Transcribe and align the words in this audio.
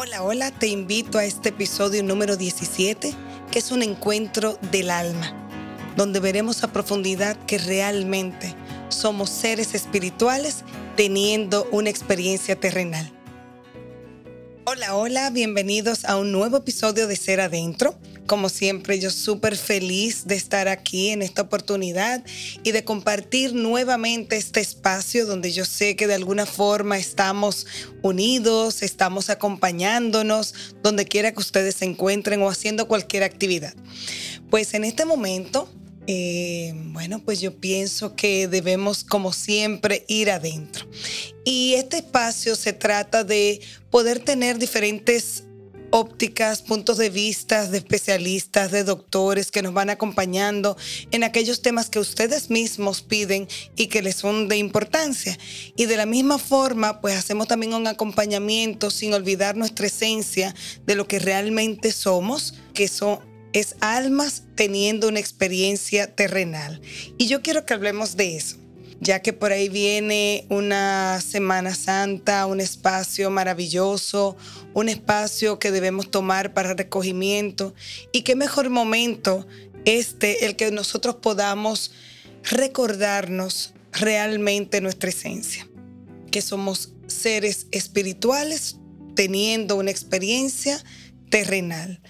Hola, 0.00 0.22
hola, 0.22 0.52
te 0.52 0.68
invito 0.68 1.18
a 1.18 1.24
este 1.24 1.48
episodio 1.48 2.04
número 2.04 2.36
17, 2.36 3.12
que 3.50 3.58
es 3.58 3.72
un 3.72 3.82
encuentro 3.82 4.56
del 4.70 4.90
alma, 4.90 5.34
donde 5.96 6.20
veremos 6.20 6.62
a 6.62 6.72
profundidad 6.72 7.36
que 7.46 7.58
realmente 7.58 8.54
somos 8.90 9.28
seres 9.28 9.74
espirituales 9.74 10.62
teniendo 10.94 11.66
una 11.72 11.90
experiencia 11.90 12.54
terrenal. 12.54 13.10
Hola, 14.66 14.94
hola, 14.94 15.30
bienvenidos 15.30 16.04
a 16.04 16.16
un 16.16 16.30
nuevo 16.30 16.58
episodio 16.58 17.08
de 17.08 17.16
Ser 17.16 17.40
Adentro. 17.40 17.98
Como 18.28 18.50
siempre, 18.50 19.00
yo 19.00 19.10
súper 19.10 19.56
feliz 19.56 20.26
de 20.26 20.34
estar 20.36 20.68
aquí 20.68 21.08
en 21.08 21.22
esta 21.22 21.40
oportunidad 21.40 22.22
y 22.62 22.72
de 22.72 22.84
compartir 22.84 23.54
nuevamente 23.54 24.36
este 24.36 24.60
espacio 24.60 25.24
donde 25.24 25.50
yo 25.50 25.64
sé 25.64 25.96
que 25.96 26.06
de 26.06 26.12
alguna 26.12 26.44
forma 26.44 26.98
estamos 26.98 27.66
unidos, 28.02 28.82
estamos 28.82 29.30
acompañándonos, 29.30 30.54
donde 30.82 31.06
quiera 31.06 31.32
que 31.32 31.40
ustedes 31.40 31.76
se 31.76 31.86
encuentren 31.86 32.42
o 32.42 32.50
haciendo 32.50 32.86
cualquier 32.86 33.22
actividad. 33.22 33.74
Pues 34.50 34.74
en 34.74 34.84
este 34.84 35.06
momento 35.06 35.70
eh, 36.10 36.72
bueno, 36.74 37.18
pues 37.22 37.38
yo 37.40 37.54
pienso 37.56 38.14
que 38.16 38.48
debemos, 38.48 39.04
como 39.04 39.30
siempre, 39.30 40.06
ir 40.08 40.30
adentro. 40.30 40.86
Y 41.44 41.74
este 41.74 41.98
espacio 41.98 42.56
se 42.56 42.72
trata 42.72 43.24
de 43.24 43.60
poder 43.90 44.18
tener 44.18 44.58
diferentes 44.58 45.44
ópticas, 45.90 46.62
puntos 46.62 46.98
de 46.98 47.10
vista 47.10 47.66
de 47.66 47.78
especialistas, 47.78 48.70
de 48.70 48.84
doctores 48.84 49.50
que 49.50 49.62
nos 49.62 49.72
van 49.72 49.90
acompañando 49.90 50.76
en 51.10 51.24
aquellos 51.24 51.62
temas 51.62 51.90
que 51.90 51.98
ustedes 51.98 52.50
mismos 52.50 53.02
piden 53.02 53.48
y 53.76 53.86
que 53.86 54.02
les 54.02 54.16
son 54.16 54.48
de 54.48 54.56
importancia. 54.56 55.38
Y 55.76 55.86
de 55.86 55.96
la 55.96 56.06
misma 56.06 56.38
forma, 56.38 57.00
pues 57.00 57.16
hacemos 57.16 57.48
también 57.48 57.74
un 57.74 57.86
acompañamiento 57.86 58.90
sin 58.90 59.14
olvidar 59.14 59.56
nuestra 59.56 59.86
esencia 59.86 60.54
de 60.86 60.94
lo 60.94 61.06
que 61.08 61.18
realmente 61.18 61.92
somos, 61.92 62.54
que 62.74 62.88
son 62.88 63.20
es 63.52 63.76
almas 63.80 64.42
teniendo 64.54 65.08
una 65.08 65.20
experiencia 65.20 66.14
terrenal. 66.14 66.80
Y 67.16 67.26
yo 67.26 67.42
quiero 67.42 67.64
que 67.64 67.74
hablemos 67.74 68.16
de 68.16 68.36
eso, 68.36 68.56
ya 69.00 69.22
que 69.22 69.32
por 69.32 69.52
ahí 69.52 69.68
viene 69.68 70.46
una 70.48 71.20
Semana 71.20 71.74
Santa, 71.74 72.46
un 72.46 72.60
espacio 72.60 73.30
maravilloso, 73.30 74.36
un 74.74 74.88
espacio 74.88 75.58
que 75.58 75.70
debemos 75.70 76.10
tomar 76.10 76.52
para 76.54 76.74
recogimiento. 76.74 77.74
Y 78.12 78.22
qué 78.22 78.34
mejor 78.34 78.70
momento 78.70 79.46
este, 79.84 80.46
el 80.46 80.56
que 80.56 80.70
nosotros 80.70 81.16
podamos 81.16 81.92
recordarnos 82.42 83.74
realmente 83.92 84.80
nuestra 84.80 85.10
esencia, 85.10 85.68
que 86.30 86.42
somos 86.42 86.92
seres 87.06 87.66
espirituales 87.70 88.76
teniendo 89.14 89.76
una 89.76 89.90
experiencia 89.90 90.82
terrenal. 91.30 92.00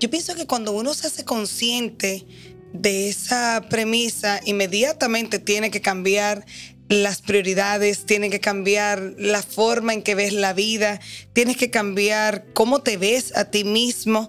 Yo 0.00 0.10
pienso 0.10 0.34
que 0.34 0.46
cuando 0.46 0.72
uno 0.72 0.94
se 0.94 1.06
hace 1.06 1.24
consciente 1.24 2.26
de 2.72 3.08
esa 3.08 3.66
premisa, 3.68 4.40
inmediatamente 4.44 5.38
tiene 5.38 5.70
que 5.70 5.80
cambiar 5.80 6.44
las 6.88 7.22
prioridades, 7.22 8.04
tiene 8.04 8.30
que 8.30 8.40
cambiar 8.40 9.14
la 9.16 9.42
forma 9.42 9.94
en 9.94 10.02
que 10.02 10.16
ves 10.16 10.32
la 10.32 10.52
vida, 10.52 11.00
tienes 11.32 11.56
que 11.56 11.70
cambiar 11.70 12.46
cómo 12.52 12.82
te 12.82 12.96
ves 12.96 13.36
a 13.36 13.44
ti 13.44 13.62
mismo 13.62 14.28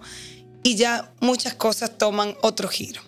y 0.64 0.76
ya 0.76 1.12
muchas 1.20 1.56
cosas 1.56 1.98
toman 1.98 2.36
otro 2.42 2.68
giro. 2.68 3.02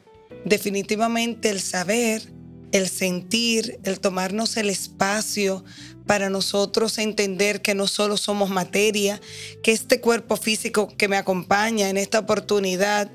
Definitivamente 0.44 1.50
el 1.50 1.62
saber, 1.62 2.34
el 2.72 2.90
sentir, 2.90 3.80
el 3.84 4.00
tomarnos 4.00 4.58
el 4.58 4.72
espacio 4.72 5.64
para 6.08 6.32
nosotros 6.32 6.98
entender 6.98 7.62
que 7.62 7.76
no 7.76 7.86
solo 7.88 8.18
somos 8.18 8.50
materia, 8.50 9.22
que 9.62 9.72
este 9.72 10.02
cuerpo 10.02 10.36
físico 10.36 10.88
que 10.98 11.08
me 11.08 11.18
acompaña 11.18 11.90
en 11.90 11.98
esta 11.98 12.20
oportunidad, 12.20 13.12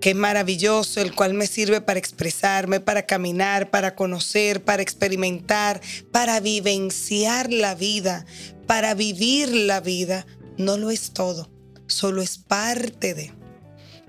que 0.00 0.10
es 0.10 0.16
maravilloso, 0.16 1.00
el 1.00 1.14
cual 1.14 1.34
me 1.34 1.46
sirve 1.46 1.80
para 1.80 1.98
expresarme, 1.98 2.80
para 2.80 3.06
caminar, 3.06 3.70
para 3.70 3.94
conocer, 3.94 4.62
para 4.62 4.82
experimentar, 4.82 5.80
para 6.12 6.40
vivenciar 6.40 7.52
la 7.52 7.74
vida, 7.74 8.26
para 8.66 8.94
vivir 8.94 9.48
la 9.54 9.80
vida, 9.80 10.26
no 10.58 10.76
lo 10.76 10.90
es 10.90 11.12
todo, 11.12 11.50
solo 11.86 12.22
es 12.22 12.38
parte 12.38 13.14
de 13.14 13.32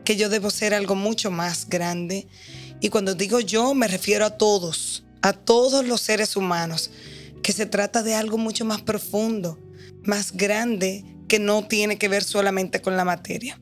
que 0.03 0.15
yo 0.15 0.29
debo 0.29 0.49
ser 0.51 0.73
algo 0.73 0.95
mucho 0.95 1.31
más 1.31 1.67
grande. 1.67 2.27
Y 2.79 2.87
cuando 2.87 3.13
digo 3.13 3.41
yo, 3.41 3.73
me 3.73 3.89
refiero 3.89 4.25
a 4.25 4.37
todos, 4.37 5.03
a 5.21 5.33
todos 5.33 5.85
los 5.85 5.99
seres 5.99 6.37
humanos 6.37 6.91
que 7.43 7.51
se 7.51 7.65
trata 7.65 8.03
de 8.03 8.15
algo 8.15 8.37
mucho 8.37 8.63
más 8.63 8.81
profundo, 8.81 9.59
más 10.03 10.31
grande, 10.31 11.03
que 11.27 11.39
no 11.39 11.67
tiene 11.67 11.97
que 11.97 12.07
ver 12.07 12.23
solamente 12.23 12.81
con 12.81 12.95
la 12.95 13.03
materia. 13.03 13.59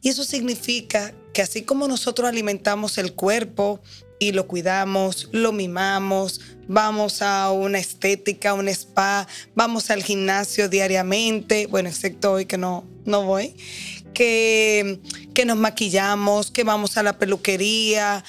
Y 0.00 0.08
eso 0.08 0.24
significa 0.24 1.12
que 1.32 1.42
así 1.42 1.62
como 1.62 1.88
nosotros 1.88 2.28
alimentamos 2.28 2.98
el 2.98 3.14
cuerpo 3.14 3.80
y 4.18 4.32
lo 4.32 4.46
cuidamos, 4.46 5.28
lo 5.32 5.50
mimamos, 5.50 6.40
vamos 6.68 7.22
a 7.22 7.50
una 7.50 7.78
estética, 7.78 8.54
un 8.54 8.68
spa, 8.68 9.26
vamos 9.56 9.90
al 9.90 10.02
gimnasio 10.04 10.68
diariamente, 10.68 11.66
bueno, 11.66 11.88
excepto 11.88 12.32
hoy 12.32 12.46
que 12.46 12.56
no, 12.56 12.84
no 13.04 13.24
voy, 13.24 13.56
que, 14.14 15.00
que 15.34 15.44
nos 15.44 15.56
maquillamos, 15.56 16.52
que 16.52 16.62
vamos 16.62 16.96
a 16.96 17.02
la 17.02 17.18
peluquería, 17.18 18.24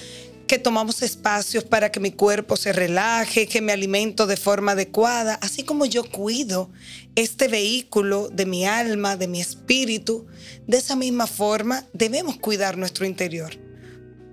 que 0.48 0.60
tomamos 0.60 1.02
espacios 1.02 1.64
para 1.64 1.92
que 1.92 2.00
mi 2.00 2.12
cuerpo 2.12 2.58
se 2.58 2.74
relaje, 2.74 3.48
que 3.48 3.62
me 3.62 3.72
alimento 3.72 4.28
de 4.28 4.38
forma 4.38 4.74
adecuada, 4.74 5.36
así 5.42 5.64
como 5.64 5.86
yo 5.86 6.04
cuido 6.04 6.70
este 7.16 7.48
vehículo 7.48 8.30
de 8.30 8.46
mi 8.46 8.66
alma, 8.66 9.16
de 9.16 9.28
mi 9.28 9.40
espíritu, 9.40 10.28
de 10.68 10.78
esa 10.78 10.96
misma 10.96 11.28
forma 11.28 11.86
debemos 11.94 12.38
cuidar 12.38 12.78
nuestro 12.78 13.06
interior. 13.06 13.54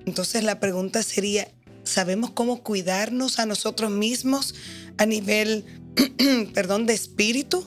Entonces 0.06 0.42
la 0.42 0.58
pregunta 0.58 1.02
sería, 1.02 1.48
¿sabemos 1.84 2.30
cómo 2.30 2.62
cuidarnos 2.62 3.38
a 3.38 3.46
nosotros 3.46 3.90
mismos 3.90 4.54
a 4.98 5.06
nivel, 5.06 5.64
perdón, 6.54 6.86
de 6.86 6.94
espíritu? 6.94 7.64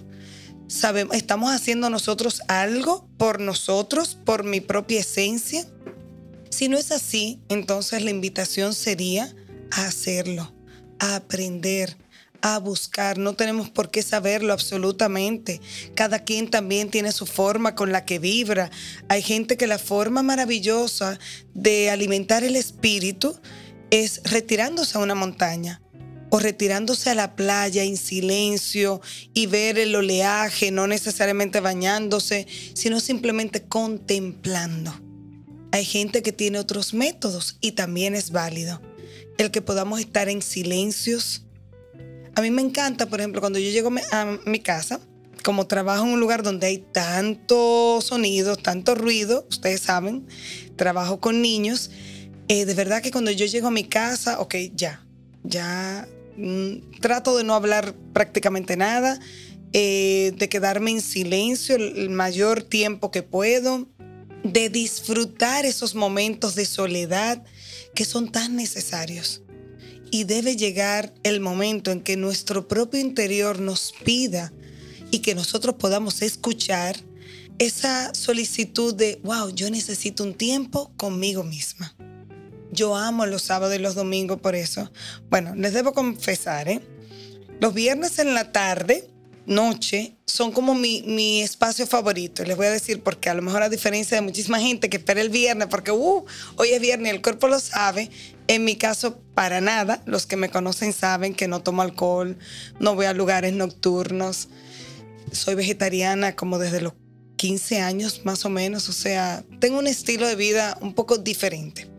¿Sabemos, 0.68 1.16
¿Estamos 1.16 1.52
haciendo 1.52 1.90
nosotros 1.90 2.42
algo 2.48 3.08
por 3.18 3.40
nosotros, 3.40 4.18
por 4.26 4.44
mi 4.44 4.60
propia 4.60 5.02
esencia? 5.02 5.66
Si 6.54 6.68
no 6.68 6.78
es 6.78 6.92
así, 6.92 7.40
entonces 7.50 8.04
la 8.04 8.12
invitación 8.12 8.76
sería 8.76 9.34
a 9.72 9.88
hacerlo, 9.88 10.54
a 11.00 11.16
aprender, 11.16 11.98
a 12.44 12.60
buscar. 12.60 13.18
No 13.18 13.34
tenemos 13.34 13.72
por 13.72 13.90
qué 13.90 14.04
saberlo 14.04 14.54
absolutamente. 14.54 15.62
Cada 15.96 16.20
quien 16.20 16.52
también 16.52 16.92
tiene 16.92 17.12
su 17.12 17.26
forma 17.26 17.74
con 17.74 17.92
la 17.92 18.06
que 18.06 18.20
vibra. 18.20 18.70
Hay 19.10 19.24
gente 19.24 19.58
que 19.58 19.66
la 19.66 19.80
forma 19.80 20.22
maravillosa 20.22 21.18
de 21.56 21.90
alimentar 21.90 22.44
el 22.44 22.56
espíritu 22.56 23.36
es 23.90 24.22
retirándose 24.24 25.00
a 25.00 25.02
una 25.02 25.16
montaña 25.16 25.82
o 26.30 26.38
retirándose 26.38 27.10
a 27.10 27.16
la 27.16 27.36
playa 27.36 27.82
en 27.82 27.98
silencio 27.98 29.02
y 29.34 29.48
ver 29.48 29.80
el 29.80 29.96
oleaje, 29.96 30.70
no 30.70 30.86
necesariamente 30.86 31.62
bañándose, 31.62 32.46
sino 32.76 33.00
simplemente 33.00 33.64
contemplando. 33.64 35.03
Hay 35.74 35.86
gente 35.86 36.22
que 36.22 36.32
tiene 36.32 36.60
otros 36.60 36.94
métodos 36.94 37.58
y 37.60 37.72
también 37.72 38.14
es 38.14 38.30
válido. 38.30 38.80
El 39.40 39.50
que 39.50 39.64
podamos 39.64 40.00
estar 40.00 40.30
en 40.30 40.44
silencios. 40.44 41.48
A 42.36 42.42
mí 42.44 42.52
me 42.52 42.62
encanta, 42.62 43.08
por 43.08 43.20
ejemplo, 43.20 43.42
cuando 43.42 43.58
yo 43.58 43.72
llego 43.72 43.90
a 44.12 44.38
mi 44.46 44.60
casa, 44.60 45.00
como 45.44 45.66
trabajo 45.66 46.06
en 46.06 46.12
un 46.12 46.20
lugar 46.20 46.44
donde 46.44 46.68
hay 46.68 46.78
tanto 46.78 48.02
sonido, 48.02 48.56
tanto 48.56 48.94
ruido, 48.94 49.48
ustedes 49.50 49.82
saben, 49.82 50.28
trabajo 50.76 51.20
con 51.20 51.42
niños, 51.42 51.90
eh, 52.50 52.66
de 52.66 52.74
verdad 52.76 53.02
que 53.02 53.10
cuando 53.10 53.32
yo 53.32 53.48
llego 53.48 53.70
a 53.70 53.72
mi 53.72 53.86
casa, 53.86 54.40
ok, 54.42 54.54
ya, 54.76 55.04
ya 55.42 56.08
mm, 56.38 57.00
trato 57.02 57.36
de 57.36 57.46
no 57.46 57.56
hablar 57.56 57.96
prácticamente 58.14 58.78
nada, 58.78 59.20
eh, 59.74 60.34
de 60.38 60.50
quedarme 60.50 60.92
en 60.92 61.02
silencio 61.02 61.78
el 61.78 62.12
mayor 62.12 62.62
tiempo 62.62 63.10
que 63.10 63.24
puedo, 63.24 63.88
de 64.44 64.70
disfrutar 64.70 65.66
esos 65.66 65.96
momentos 65.96 66.56
de 66.56 66.66
soledad 66.66 67.44
que 67.96 68.06
son 68.06 68.32
tan 68.32 68.56
necesarios. 68.56 69.42
Y 70.12 70.26
debe 70.26 70.56
llegar 70.56 71.14
el 71.24 71.40
momento 71.40 71.92
en 71.92 72.02
que 72.02 72.18
nuestro 72.18 72.68
propio 72.68 73.00
interior 73.00 73.60
nos 73.60 73.94
pida 74.04 74.54
y 75.12 75.20
que 75.20 75.34
nosotros 75.34 75.76
podamos 75.76 76.22
escuchar 76.22 76.96
esa 77.58 78.14
solicitud 78.14 78.94
de, 78.94 79.20
wow, 79.24 79.54
yo 79.54 79.70
necesito 79.70 80.24
un 80.24 80.34
tiempo 80.34 80.92
conmigo 80.98 81.44
misma. 81.44 81.96
Yo 82.72 82.96
amo 82.96 83.26
los 83.26 83.44
sábados 83.44 83.76
y 83.76 83.80
los 83.80 83.96
domingos 83.96 84.42
por 84.42 84.56
eso. 84.56 84.92
Bueno, 85.30 85.56
les 85.56 85.74
debo 85.74 85.94
confesar, 85.94 86.68
¿eh? 86.68 86.82
Los 87.60 87.74
viernes 87.74 88.18
en 88.20 88.34
la 88.34 88.52
tarde 88.52 89.13
noche 89.46 90.16
son 90.26 90.52
como 90.52 90.74
mi, 90.76 91.42
espacio 91.42 91.86
favorito. 91.86 92.44
Les 92.44 92.58
voy 92.58 92.68
a 92.68 92.72
decir 92.72 93.02
porque 93.02 93.30
a 93.30 93.34
lo 93.34 93.42
mejor 93.42 93.64
a 93.64 93.70
diferencia 93.70 94.16
de 94.16 94.22
muchísima 94.22 94.60
gente 94.60 94.90
que 94.90 94.98
espera 94.98 95.22
el 95.22 95.30
viernes, 95.30 95.68
porque 95.70 95.92
uh, 95.92 96.26
hoy 96.56 96.70
es 96.70 96.82
viernes 96.82 97.12
y 97.12 97.16
el 97.16 97.22
cuerpo 97.22 97.48
lo 97.48 97.60
sabe, 97.60 98.10
en 98.48 98.66
mi 98.66 98.76
caso 98.76 99.20
para 99.34 99.62
nada, 99.62 100.02
los 100.06 100.26
que 100.26 100.38
me 100.38 100.50
conocen 100.50 100.94
saben 100.94 101.34
que 101.34 101.48
no 101.48 101.62
tomo 101.62 101.82
alcohol, 101.82 102.38
no 102.80 102.96
voy 102.96 103.06
a 103.06 103.14
lugares 103.14 103.54
nocturnos, 103.54 104.50
soy 105.32 105.56
vegetariana 105.56 106.36
como 106.36 106.60
desde 106.60 106.82
los 106.82 106.94
15 107.38 107.82
años 107.82 108.22
más 108.24 108.46
o 108.46 108.50
menos, 108.50 108.90
o 108.90 108.94
sea, 108.94 109.44
tengo 109.60 109.80
un 109.80 109.88
estilo 109.88 110.28
de 110.28 110.36
vida 110.36 110.78
un 110.82 110.94
poco 110.94 111.18
diferente. 111.18 111.93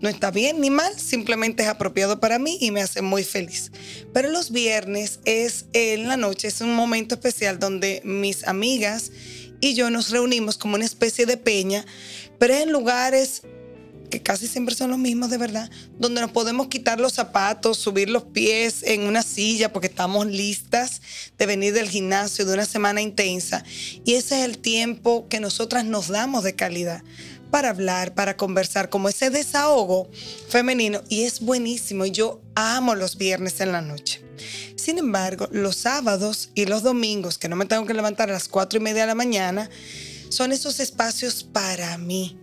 No 0.00 0.08
está 0.08 0.30
bien 0.30 0.60
ni 0.60 0.70
mal, 0.70 0.98
simplemente 0.98 1.62
es 1.62 1.68
apropiado 1.68 2.20
para 2.20 2.38
mí 2.38 2.58
y 2.60 2.70
me 2.70 2.82
hace 2.82 3.02
muy 3.02 3.24
feliz. 3.24 3.72
Pero 4.12 4.30
los 4.30 4.50
viernes 4.50 5.20
es 5.24 5.66
en 5.72 6.08
la 6.08 6.16
noche, 6.16 6.48
es 6.48 6.60
un 6.60 6.74
momento 6.74 7.14
especial 7.14 7.58
donde 7.58 8.02
mis 8.04 8.46
amigas 8.46 9.10
y 9.60 9.74
yo 9.74 9.90
nos 9.90 10.10
reunimos 10.10 10.58
como 10.58 10.74
una 10.74 10.84
especie 10.84 11.26
de 11.26 11.36
peña, 11.36 11.84
pero 12.38 12.54
en 12.54 12.70
lugares 12.70 13.42
que 14.10 14.22
casi 14.22 14.46
siempre 14.46 14.74
son 14.74 14.90
los 14.90 14.98
mismos 14.98 15.30
de 15.30 15.38
verdad, 15.38 15.70
donde 15.98 16.20
nos 16.20 16.30
podemos 16.30 16.68
quitar 16.68 17.00
los 17.00 17.14
zapatos, 17.14 17.78
subir 17.78 18.08
los 18.08 18.24
pies 18.24 18.82
en 18.82 19.02
una 19.02 19.22
silla 19.22 19.72
porque 19.72 19.88
estamos 19.88 20.26
listas 20.26 21.02
de 21.38 21.46
venir 21.46 21.74
del 21.74 21.88
gimnasio 21.88 22.44
de 22.44 22.54
una 22.54 22.66
semana 22.66 23.00
intensa. 23.00 23.64
Y 24.04 24.14
ese 24.14 24.40
es 24.40 24.44
el 24.44 24.58
tiempo 24.58 25.26
que 25.28 25.40
nosotras 25.40 25.84
nos 25.84 26.08
damos 26.08 26.44
de 26.44 26.54
calidad 26.54 27.02
para 27.50 27.70
hablar, 27.70 28.14
para 28.14 28.36
conversar, 28.36 28.88
como 28.88 29.08
ese 29.08 29.30
desahogo 29.30 30.10
femenino. 30.48 31.02
Y 31.08 31.24
es 31.24 31.40
buenísimo. 31.40 32.06
Y 32.06 32.10
yo 32.10 32.40
amo 32.54 32.94
los 32.94 33.16
viernes 33.16 33.60
en 33.60 33.72
la 33.72 33.82
noche. 33.82 34.22
Sin 34.76 34.98
embargo, 34.98 35.48
los 35.50 35.76
sábados 35.76 36.50
y 36.54 36.66
los 36.66 36.82
domingos, 36.82 37.38
que 37.38 37.48
no 37.48 37.56
me 37.56 37.66
tengo 37.66 37.86
que 37.86 37.94
levantar 37.94 38.30
a 38.30 38.34
las 38.34 38.48
cuatro 38.48 38.78
y 38.78 38.82
media 38.82 39.02
de 39.02 39.08
la 39.08 39.14
mañana, 39.14 39.70
son 40.28 40.52
esos 40.52 40.80
espacios 40.80 41.44
para 41.44 41.96
mí 41.98 42.38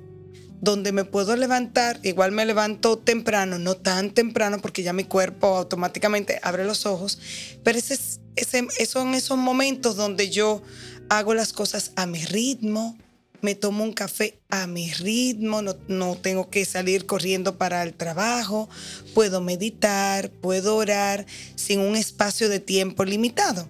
donde 0.64 0.94
me 0.94 1.04
puedo 1.04 1.36
levantar, 1.36 2.00
igual 2.04 2.32
me 2.32 2.46
levanto 2.46 2.98
temprano, 2.98 3.60
no 3.60 3.76
tan 3.76 4.12
temprano 4.12 4.60
porque 4.62 4.82
ya 4.82 4.94
mi 4.94 5.04
cuerpo 5.04 5.58
automáticamente 5.58 6.40
abre 6.42 6.64
los 6.64 6.86
ojos, 6.86 7.20
pero 7.66 7.78
ese, 7.78 8.00
ese, 8.38 8.86
son 8.86 9.14
esos 9.14 9.38
momentos 9.38 9.98
donde 9.98 10.30
yo 10.30 10.62
hago 11.10 11.34
las 11.34 11.52
cosas 11.52 11.92
a 11.98 12.06
mi 12.06 12.24
ritmo, 12.24 12.98
me 13.44 13.54
tomo 13.56 13.84
un 13.84 13.94
café 13.94 14.40
a 14.50 14.66
mi 14.66 14.92
ritmo, 14.92 15.62
no, 15.62 15.76
no, 15.88 16.16
tengo 16.16 16.50
que 16.50 16.66
salir 16.66 17.06
corriendo 17.06 17.58
para 17.58 17.84
el 17.84 17.94
trabajo, 17.94 18.70
puedo 19.14 19.42
meditar, 19.42 20.32
puedo 20.32 20.78
orar 20.78 21.28
sin 21.56 21.82
un 21.82 21.96
espacio 21.96 22.50
de 22.50 22.60
tiempo 22.60 23.06
limitado. 23.06 23.68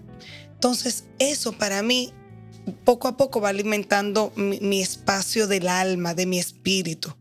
Entonces, 0.53 1.05
eso 1.19 1.51
para 1.51 1.81
mí 1.81 2.13
poco 2.83 3.07
a 3.07 3.17
poco 3.17 3.41
va 3.41 3.49
alimentando 3.49 4.31
mi, 4.35 4.81
espacio 4.81 5.47
del 5.47 5.67
alma, 5.67 6.13
de 6.13 6.25
mi 6.25 6.39
espíritu. 6.39 7.13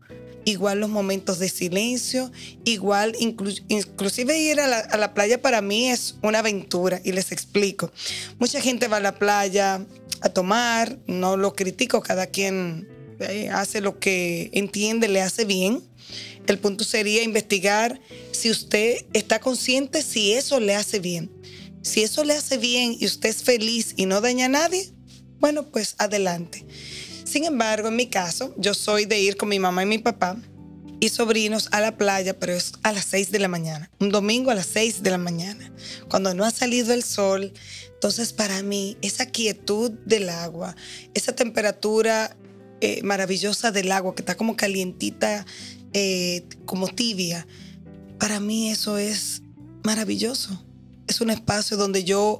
Igual 0.45 0.81
los 0.81 0.89
momentos 0.89 1.39
de 1.39 1.47
silencio, 1.47 2.29
igual 2.65 3.15
inclusive 3.19 4.37
ir 4.37 4.59
a 4.59 4.97
la, 4.97 5.13
playa 5.13 5.41
para 5.41 5.61
mí 5.61 5.89
es 5.89 6.17
una 6.21 6.39
aventura 6.39 6.99
y 7.03 7.13
les 7.13 7.31
explico. 7.31 7.91
Mucha 8.39 8.59
gente 8.59 8.89
va 8.89 8.97
a 8.97 8.99
la 8.99 9.15
playa 9.15 9.85
a 10.23 10.29
tomar, 10.29 10.97
no 11.05 11.37
lo 11.37 11.53
critico, 11.53 12.01
cada 12.01 12.27
quien 12.27 12.87
eh, 13.19 13.49
hace 13.49 13.81
lo 13.81 13.99
que 13.99 14.49
entiende, 14.53 15.07
le 15.07 15.21
hace 15.21 15.45
bien. 15.45 15.83
El 16.47 16.59
punto 16.59 16.83
sería 16.83 17.23
investigar 17.23 17.99
si 18.31 18.49
usted 18.49 19.05
está 19.13 19.39
consciente 19.39 20.01
si 20.01 20.33
eso 20.33 20.59
le 20.59 20.75
hace 20.75 20.99
bien. 20.99 21.31
Si 21.81 22.01
eso 22.01 22.23
le 22.23 22.33
hace 22.33 22.57
bien 22.57 22.95
y 22.97 23.05
usted 23.05 23.29
es 23.29 23.43
feliz 23.43 23.93
y 23.97 24.05
no 24.05 24.21
daña 24.21 24.45
a 24.45 24.49
nadie, 24.49 24.89
bueno, 25.39 25.69
pues 25.69 25.95
adelante. 25.97 26.65
Sin 27.25 27.43
embargo, 27.43 27.89
en 27.89 27.97
mi 27.97 28.07
caso, 28.07 28.53
yo 28.57 28.73
soy 28.73 29.05
de 29.05 29.19
ir 29.19 29.35
con 29.35 29.49
mi 29.49 29.59
mamá 29.59 29.83
y 29.83 29.87
mi 29.87 29.97
papá 29.97 30.37
y 31.03 31.09
sobrinos 31.09 31.67
a 31.71 31.81
la 31.81 31.97
playa, 31.97 32.39
pero 32.39 32.53
es 32.53 32.71
a 32.81 32.93
las 32.93 33.03
6 33.03 33.29
de 33.29 33.39
la 33.39 33.49
mañana, 33.49 33.91
un 33.99 34.07
domingo 34.07 34.51
a 34.51 34.55
las 34.55 34.67
6 34.67 35.03
de 35.03 35.09
la 35.11 35.17
mañana, 35.17 35.69
cuando 36.07 36.33
no 36.33 36.45
ha 36.45 36.51
salido 36.51 36.93
el 36.93 37.03
sol. 37.03 37.51
Entonces, 37.93 38.31
para 38.31 38.63
mí, 38.63 38.95
esa 39.01 39.25
quietud 39.25 39.91
del 40.05 40.29
agua, 40.29 40.77
esa 41.13 41.35
temperatura 41.35 42.37
eh, 42.79 43.03
maravillosa 43.03 43.73
del 43.73 43.91
agua, 43.91 44.15
que 44.15 44.21
está 44.21 44.37
como 44.37 44.55
calientita, 44.55 45.45
eh, 45.91 46.45
como 46.63 46.87
tibia, 46.87 47.47
para 48.17 48.39
mí 48.39 48.69
eso 48.69 48.97
es 48.97 49.41
maravilloso. 49.83 50.65
Es 51.09 51.19
un 51.19 51.31
espacio 51.31 51.75
donde 51.75 52.05
yo 52.05 52.39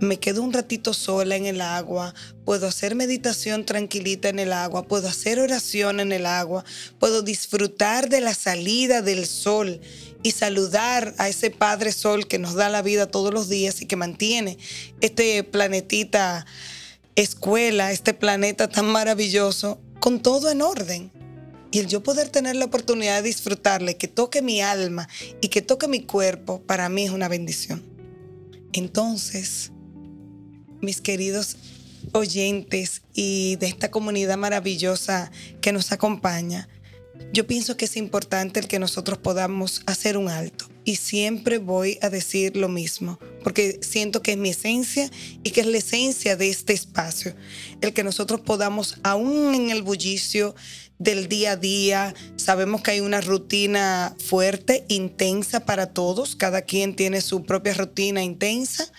me 0.00 0.18
quedo 0.18 0.42
un 0.42 0.52
ratito 0.52 0.92
sola 0.92 1.36
en 1.36 1.46
el 1.46 1.60
agua, 1.60 2.14
puedo 2.44 2.66
hacer 2.66 2.94
meditación 2.94 3.64
tranquilita 3.64 4.28
en 4.28 4.38
el 4.38 4.52
agua, 4.52 4.86
puedo 4.86 5.08
hacer 5.08 5.38
oración 5.38 6.00
en 6.00 6.12
el 6.12 6.26
agua, 6.26 6.64
puedo 6.98 7.22
disfrutar 7.22 8.08
de 8.08 8.20
la 8.20 8.34
salida 8.34 9.02
del 9.02 9.26
sol 9.26 9.80
y 10.22 10.32
saludar 10.32 11.14
a 11.18 11.28
ese 11.28 11.50
Padre 11.50 11.92
Sol 11.92 12.26
que 12.26 12.38
nos 12.38 12.54
da 12.54 12.70
la 12.70 12.82
vida 12.82 13.06
todos 13.06 13.32
los 13.32 13.48
días 13.48 13.82
y 13.82 13.86
que 13.86 13.96
mantiene 13.96 14.58
este 15.00 15.44
planetita 15.44 16.46
escuela, 17.14 17.92
este 17.92 18.14
planeta 18.14 18.68
tan 18.68 18.86
maravilloso, 18.86 19.80
con 20.00 20.20
todo 20.20 20.50
en 20.50 20.62
orden. 20.62 21.12
Y 21.70 21.80
el 21.80 21.88
yo 21.88 22.02
poder 22.02 22.28
tener 22.28 22.56
la 22.56 22.66
oportunidad 22.66 23.16
de 23.16 23.28
disfrutarle, 23.28 23.96
que 23.96 24.08
toque 24.08 24.42
mi 24.42 24.62
alma 24.62 25.08
y 25.40 25.48
que 25.48 25.60
toque 25.60 25.88
mi 25.88 26.04
cuerpo, 26.04 26.62
para 26.62 26.88
mí 26.88 27.04
es 27.04 27.10
una 27.10 27.28
bendición. 27.28 27.82
Entonces, 28.72 29.72
mis 30.84 31.00
queridos 31.00 31.56
oyentes 32.12 33.02
y 33.14 33.56
de 33.56 33.66
esta 33.66 33.90
comunidad 33.90 34.36
maravillosa 34.36 35.30
que 35.60 35.72
nos 35.72 35.92
acompaña, 35.92 36.68
yo 37.32 37.46
pienso 37.46 37.76
que 37.76 37.84
es 37.86 37.96
importante 37.96 38.60
el 38.60 38.68
que 38.68 38.78
nosotros 38.78 39.18
podamos 39.18 39.82
hacer 39.86 40.16
un 40.16 40.28
alto. 40.28 40.68
Y 40.86 40.96
siempre 40.96 41.58
voy 41.58 41.98
a 42.02 42.10
decir 42.10 42.56
lo 42.56 42.68
mismo, 42.68 43.18
porque 43.42 43.78
siento 43.80 44.20
que 44.20 44.32
es 44.32 44.38
mi 44.38 44.50
esencia 44.50 45.10
y 45.42 45.50
que 45.50 45.62
es 45.62 45.66
la 45.66 45.78
esencia 45.78 46.36
de 46.36 46.50
este 46.50 46.74
espacio. 46.74 47.34
El 47.80 47.94
que 47.94 48.04
nosotros 48.04 48.40
podamos, 48.40 48.98
aún 49.02 49.54
en 49.54 49.70
el 49.70 49.82
bullicio 49.82 50.54
del 50.98 51.28
día 51.28 51.52
a 51.52 51.56
día, 51.56 52.14
sabemos 52.36 52.82
que 52.82 52.92
hay 52.92 53.00
una 53.00 53.20
rutina 53.20 54.14
fuerte, 54.24 54.84
intensa 54.88 55.64
para 55.64 55.86
todos, 55.86 56.36
cada 56.36 56.62
quien 56.62 56.94
tiene 56.94 57.20
su 57.20 57.44
propia 57.44 57.74
rutina 57.74 58.22
intensa 58.22 58.90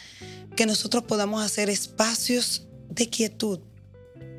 que 0.56 0.66
nosotros 0.66 1.04
podamos 1.04 1.44
hacer 1.44 1.70
espacios 1.70 2.68
de 2.90 3.10
quietud, 3.10 3.60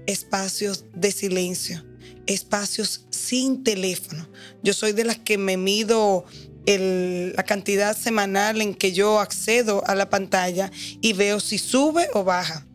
espacios 0.07 0.85
de 0.95 1.13
silencio, 1.13 1.85
espacios 2.27 3.07
sin 3.11 3.63
teléfono. 3.65 4.29
Yo 4.63 4.73
soy 4.73 4.93
de 4.93 5.05
las 5.05 5.19
que 5.19 5.39
me 5.39 5.57
mido 5.57 6.25
la 6.67 7.45
cantidad 7.45 7.97
semanal 7.97 8.61
en 8.61 8.75
que 8.75 8.93
yo 8.93 9.21
accedo 9.21 9.87
a 9.87 9.95
la 9.95 10.11
pantalla 10.11 10.71
y 11.01 11.13
veo 11.13 11.39
si 11.39 11.59
sube 11.59 12.09
o 12.13 12.25
baja. 12.25 12.67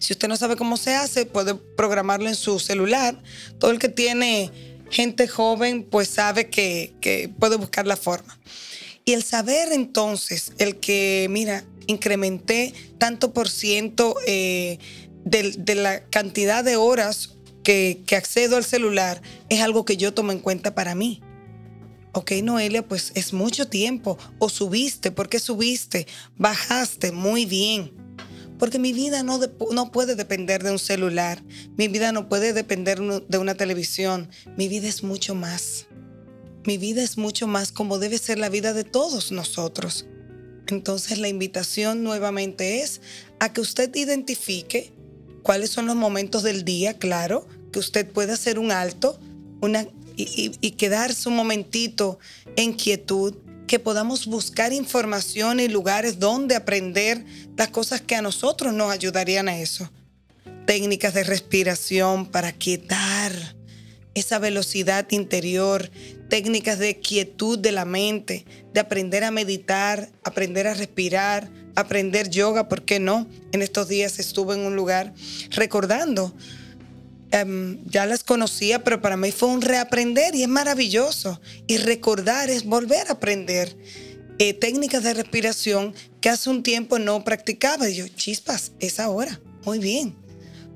Si 0.00 0.14
usted 0.14 0.28
no 0.28 0.36
sabe 0.36 0.56
cómo 0.56 0.78
se 0.78 0.94
hace, 0.94 1.26
puede 1.26 1.54
programarlo 1.54 2.28
en 2.28 2.34
su 2.34 2.58
celular. 2.58 3.22
Todo 3.58 3.70
el 3.70 3.78
que 3.78 3.90
tiene 3.90 4.50
gente 4.90 5.28
joven, 5.28 5.84
pues 5.84 6.08
sabe 6.08 6.48
que, 6.48 6.94
que 7.00 7.28
puede 7.28 7.56
buscar 7.56 7.86
la 7.86 7.98
forma. 7.98 8.40
Y 9.04 9.12
el 9.12 9.22
saber 9.22 9.72
entonces, 9.72 10.52
el 10.58 10.80
que, 10.80 11.26
mira, 11.30 11.64
incrementé 11.86 12.72
tanto 12.96 13.34
por 13.34 13.48
ciento 13.48 14.16
eh, 14.26 14.78
de, 15.24 15.74
la 15.74 16.04
cantidad 16.04 16.64
de 16.64 16.76
horas 16.76 17.36
que, 17.62 18.02
que 18.06 18.16
accedo 18.16 18.56
al 18.56 18.64
celular, 18.64 19.20
es 19.50 19.60
algo 19.60 19.84
que 19.84 19.98
yo 19.98 20.14
tomo 20.14 20.32
en 20.32 20.40
cuenta 20.40 20.74
para 20.74 20.94
mí. 20.94 21.20
Ok, 22.12 22.32
Noelia, 22.42 22.88
pues 22.88 23.12
es 23.14 23.34
mucho 23.34 23.68
tiempo. 23.68 24.18
O 24.38 24.48
subiste, 24.48 25.10
¿por 25.10 25.28
qué 25.28 25.38
subiste? 25.38 26.06
Bajaste, 26.36 27.12
muy 27.12 27.44
bien. 27.44 27.92
Porque 28.60 28.78
mi 28.78 28.92
vida 28.92 29.22
no, 29.22 29.40
no, 29.72 29.90
puede 29.90 30.14
depender 30.14 30.62
de 30.62 30.70
un 30.70 30.78
celular, 30.78 31.42
mi 31.78 31.88
vida 31.88 32.12
no 32.12 32.28
puede 32.28 32.52
depender 32.52 33.00
de 33.00 33.38
una 33.38 33.54
televisión, 33.54 34.28
mi 34.56 34.68
vida 34.68 34.86
es 34.86 35.02
mucho 35.02 35.34
más. 35.34 35.86
Mi 36.66 36.76
vida 36.76 37.02
es 37.02 37.16
mucho 37.16 37.46
más 37.46 37.72
como 37.72 37.98
debe 37.98 38.18
ser 38.18 38.38
la 38.38 38.50
vida 38.50 38.74
de 38.74 38.84
todos 38.84 39.32
nosotros. 39.32 40.06
Entonces 40.66 41.18
la 41.18 41.28
invitación 41.28 42.04
nuevamente 42.04 42.82
es 42.82 43.00
a 43.38 43.50
que 43.50 43.62
usted 43.62 43.92
identifique 43.96 44.92
cuáles 45.42 45.70
son 45.70 45.86
los 45.86 45.96
momentos 45.96 46.42
del 46.42 46.62
día, 46.62 46.98
claro, 46.98 47.48
que 47.72 47.78
usted 47.78 48.12
pueda 48.12 48.34
hacer 48.34 48.58
un 48.58 48.72
alto 48.72 49.18
una, 49.62 49.86
y, 50.16 50.52
y 50.60 50.72
quedarse 50.72 51.30
un 51.30 51.36
momentito 51.36 52.18
en 52.56 52.74
quietud, 52.74 53.36
que 53.70 53.78
podamos 53.78 54.26
buscar 54.26 54.72
información 54.72 55.60
y 55.60 55.68
lugares 55.68 56.18
donde 56.18 56.56
aprender 56.56 57.24
las 57.56 57.68
cosas 57.68 58.00
que 58.00 58.16
a 58.16 58.20
nosotros 58.20 58.74
nos 58.74 58.90
ayudarían 58.90 59.48
a 59.48 59.60
eso. 59.60 59.88
Técnicas 60.66 61.14
de 61.14 61.22
respiración 61.22 62.26
para 62.26 62.50
quietar 62.50 63.30
esa 64.14 64.40
velocidad 64.40 65.08
interior, 65.12 65.88
técnicas 66.28 66.80
de 66.80 66.98
quietud 66.98 67.60
de 67.60 67.70
la 67.70 67.84
mente, 67.84 68.44
de 68.74 68.80
aprender 68.80 69.22
a 69.22 69.30
meditar, 69.30 70.10
aprender 70.24 70.66
a 70.66 70.74
respirar, 70.74 71.48
aprender 71.76 72.28
yoga, 72.28 72.68
¿por 72.68 72.82
qué 72.82 72.98
no? 72.98 73.28
En 73.52 73.62
estos 73.62 73.86
días 73.86 74.18
estuve 74.18 74.54
en 74.54 74.62
un 74.62 74.74
lugar 74.74 75.14
recordando. 75.50 76.34
Em, 77.32 77.78
ya 77.86 78.06
las 78.06 78.24
conocía, 78.24 78.82
pero 78.82 79.00
para 79.00 79.16
mí 79.16 79.30
fue 79.30 79.48
un 79.50 79.62
reaprender 79.62 80.34
y 80.34 80.42
es 80.42 80.48
maravilloso. 80.48 81.40
Y 81.66 81.76
recordar 81.78 82.50
es 82.50 82.64
volver 82.64 83.06
a 83.08 83.12
aprender 83.12 83.76
eh, 84.38 84.52
técnicas 84.54 85.04
de 85.04 85.14
respiración 85.14 85.94
que 86.20 86.28
hace 86.28 86.50
un 86.50 86.62
tiempo 86.62 86.98
no 86.98 87.22
practicaba. 87.22 87.88
Y 87.88 87.94
yo, 87.94 88.08
chispas, 88.08 88.72
es 88.80 88.98
ahora. 88.98 89.40
Muy 89.64 89.78
bien. 89.78 90.16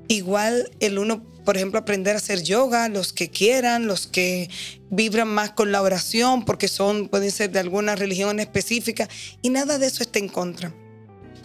Igual 0.07 0.71
el 0.79 0.97
uno, 0.97 1.25
por 1.43 1.57
ejemplo, 1.57 1.79
aprender 1.79 2.15
a 2.15 2.19
hacer 2.19 2.41
yoga, 2.41 2.87
los 2.87 3.11
que 3.11 3.29
quieran, 3.29 3.87
los 3.87 4.07
que 4.07 4.49
vibran 4.89 5.27
más 5.27 5.51
con 5.51 5.71
la 5.71 5.81
oración, 5.81 6.45
porque 6.45 6.67
son, 6.67 7.09
pueden 7.09 7.31
ser 7.31 7.51
de 7.51 7.59
alguna 7.59 7.95
religión 7.95 8.39
específica, 8.39 9.09
y 9.41 9.49
nada 9.49 9.79
de 9.79 9.87
eso 9.87 10.03
está 10.03 10.19
en 10.19 10.29
contra. 10.29 10.73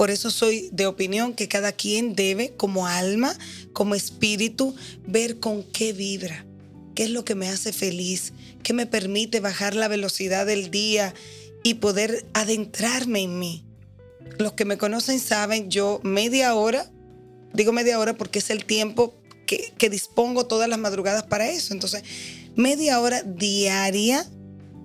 Por 0.00 0.10
eso 0.10 0.30
soy 0.30 0.70
de 0.72 0.86
opinión 0.86 1.34
que 1.34 1.46
cada 1.46 1.72
quien 1.72 2.14
debe, 2.14 2.54
como 2.56 2.86
alma, 2.86 3.36
como 3.74 3.94
espíritu, 3.94 4.74
ver 5.06 5.40
con 5.40 5.62
qué 5.62 5.92
vibra, 5.92 6.46
qué 6.94 7.04
es 7.04 7.10
lo 7.10 7.22
que 7.26 7.34
me 7.34 7.50
hace 7.50 7.70
feliz, 7.70 8.32
qué 8.62 8.72
me 8.72 8.86
permite 8.86 9.40
bajar 9.40 9.74
la 9.74 9.88
velocidad 9.88 10.46
del 10.46 10.70
día 10.70 11.12
y 11.62 11.74
poder 11.74 12.26
adentrarme 12.32 13.20
en 13.20 13.38
mí. 13.38 13.62
Los 14.38 14.54
que 14.54 14.64
me 14.64 14.78
conocen 14.78 15.20
saben, 15.20 15.68
yo 15.68 16.00
media 16.02 16.54
hora 16.54 16.90
Digo 17.52 17.72
media 17.72 17.98
hora 17.98 18.16
porque 18.16 18.38
es 18.38 18.48
el 18.48 18.64
tiempo 18.64 19.12
que, 19.46 19.90
dispongo 19.90 20.46
todas 20.46 20.66
las 20.66 20.78
madrugadas 20.78 21.24
para 21.24 21.50
eso. 21.50 21.74
Entonces, 21.74 22.04
media 22.56 23.00
hora 23.00 23.22
diaria 23.22 24.26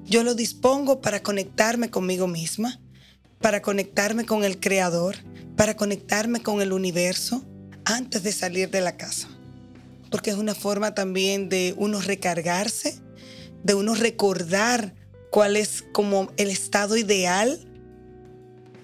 yo 0.04 0.26
lo 0.26 0.36
dispongo 0.36 1.00
para 1.00 1.24
conectarme 1.24 1.90
conmigo 1.90 2.28
misma, 2.28 2.82
para 3.40 3.62
conectarme 3.62 4.26
con 4.26 4.44
el 4.44 4.60
Creador, 4.60 5.16
para 5.56 5.76
conectarme 5.76 6.42
con 6.42 6.62
el 6.62 6.74
universo 6.74 7.44
antes 7.86 8.24
de 8.24 8.32
salir 8.32 8.70
de 8.70 8.82
la 8.82 8.98
casa. 8.98 9.30
Porque 10.10 10.32
es 10.32 10.38
una 10.38 10.56
forma 10.56 10.96
también 10.96 11.50
de 11.50 11.74
uno 11.78 12.02
recargarse, 12.02 13.00
de 13.64 13.74
uno 13.74 13.96
recordar 13.96 14.94
cuál 15.32 15.56
es 15.56 15.84
como 15.92 16.32
el 16.38 16.50
estado 16.50 16.98
ideal 16.98 17.60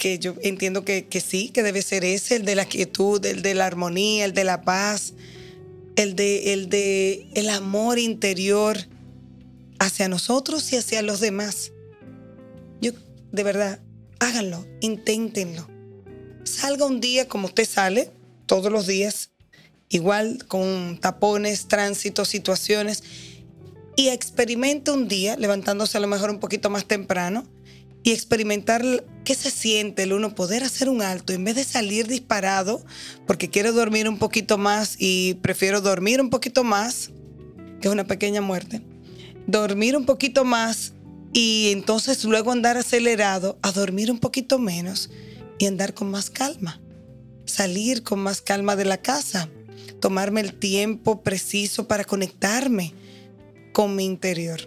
que 0.02 0.18
yo 0.18 0.34
entiendo 0.42 0.84
que, 0.84 1.06
sí, 1.24 1.50
que 1.50 1.62
debe 1.62 1.84
ser 1.84 2.04
ese, 2.04 2.38
el 2.38 2.44
de 2.44 2.56
la 2.56 2.66
quietud, 2.66 3.24
el 3.24 3.44
de 3.44 3.54
la 3.54 3.68
armonía, 3.68 4.26
el 4.26 4.34
de 4.34 4.44
la 4.44 4.64
paz, 4.64 5.14
el 5.96 6.16
de, 6.16 6.54
el 6.54 6.70
de 6.70 7.28
el 7.36 7.50
amor 7.50 8.00
interior 8.00 8.80
hacia 9.78 10.10
nosotros 10.10 10.74
y 10.74 10.78
hacia 10.78 11.04
los 11.04 11.20
demás. 11.20 11.72
Yo, 12.82 12.94
de 13.32 13.44
verdad, 13.44 13.80
háganlo, 14.22 14.66
inténtenlo. 14.82 15.68
Salga 16.44 16.86
un 16.86 17.02
día 17.02 17.28
como 17.28 17.48
usted 17.48 17.68
sale, 17.68 18.12
todos 18.46 18.72
los 18.72 18.86
días, 18.86 19.32
igual 19.90 20.46
con 20.48 21.00
tapones, 21.02 21.68
tránsitos, 21.68 22.30
situaciones, 22.30 23.04
y 23.98 24.10
experimente 24.10 24.92
un 24.92 25.08
día, 25.08 25.36
levantándose 25.38 25.98
a 25.98 26.02
lo 26.02 26.08
mejor 26.08 26.30
un 26.30 26.40
poquito 26.40 26.70
más 26.70 26.86
temprano, 26.86 27.46
y 28.04 28.12
experimentar 28.12 28.84
qué 29.24 29.36
se 29.36 29.52
siente 29.52 30.04
el 30.04 30.14
uno 30.14 30.34
poder 30.34 30.64
hacer 30.64 30.88
un 30.90 31.02
alto 31.02 31.34
en 31.34 31.44
vez 31.44 31.56
de 31.56 31.64
salir 31.64 32.08
disparado 32.08 32.84
porque 33.28 33.52
quiero 33.52 33.74
dormir 33.74 34.10
un 34.10 34.18
poquito 34.18 34.58
más 34.58 34.96
y 34.98 35.36
prefiero 35.36 35.82
dormir 35.82 36.20
un 36.20 36.32
poquito 36.32 36.64
más, 36.64 37.12
que 37.80 37.88
es 37.88 37.94
una 37.94 38.06
pequeña 38.06 38.42
muerte, 38.42 38.82
dormir 39.46 39.96
un 39.96 40.06
poquito 40.06 40.44
más 40.44 40.94
y 41.34 41.70
entonces 41.72 42.24
luego 42.24 42.52
andar 42.52 42.78
acelerado 42.78 43.58
a 43.62 43.72
dormir 43.72 44.12
un 44.12 44.20
poquito 44.20 44.60
menos 44.60 45.10
y 45.60 45.66
andar 45.66 45.94
con 45.94 46.12
más 46.12 46.30
calma, 46.30 46.82
salir 47.46 48.04
con 48.04 48.20
más 48.20 48.42
calma 48.42 48.76
de 48.76 48.86
la 48.86 48.98
casa, 48.98 49.50
tomarme 50.00 50.42
el 50.42 50.54
tiempo 50.54 51.24
preciso 51.24 51.88
para 51.88 52.04
conectarme 52.04 52.94
con 53.72 53.96
mi 53.96 54.06
interior. 54.06 54.62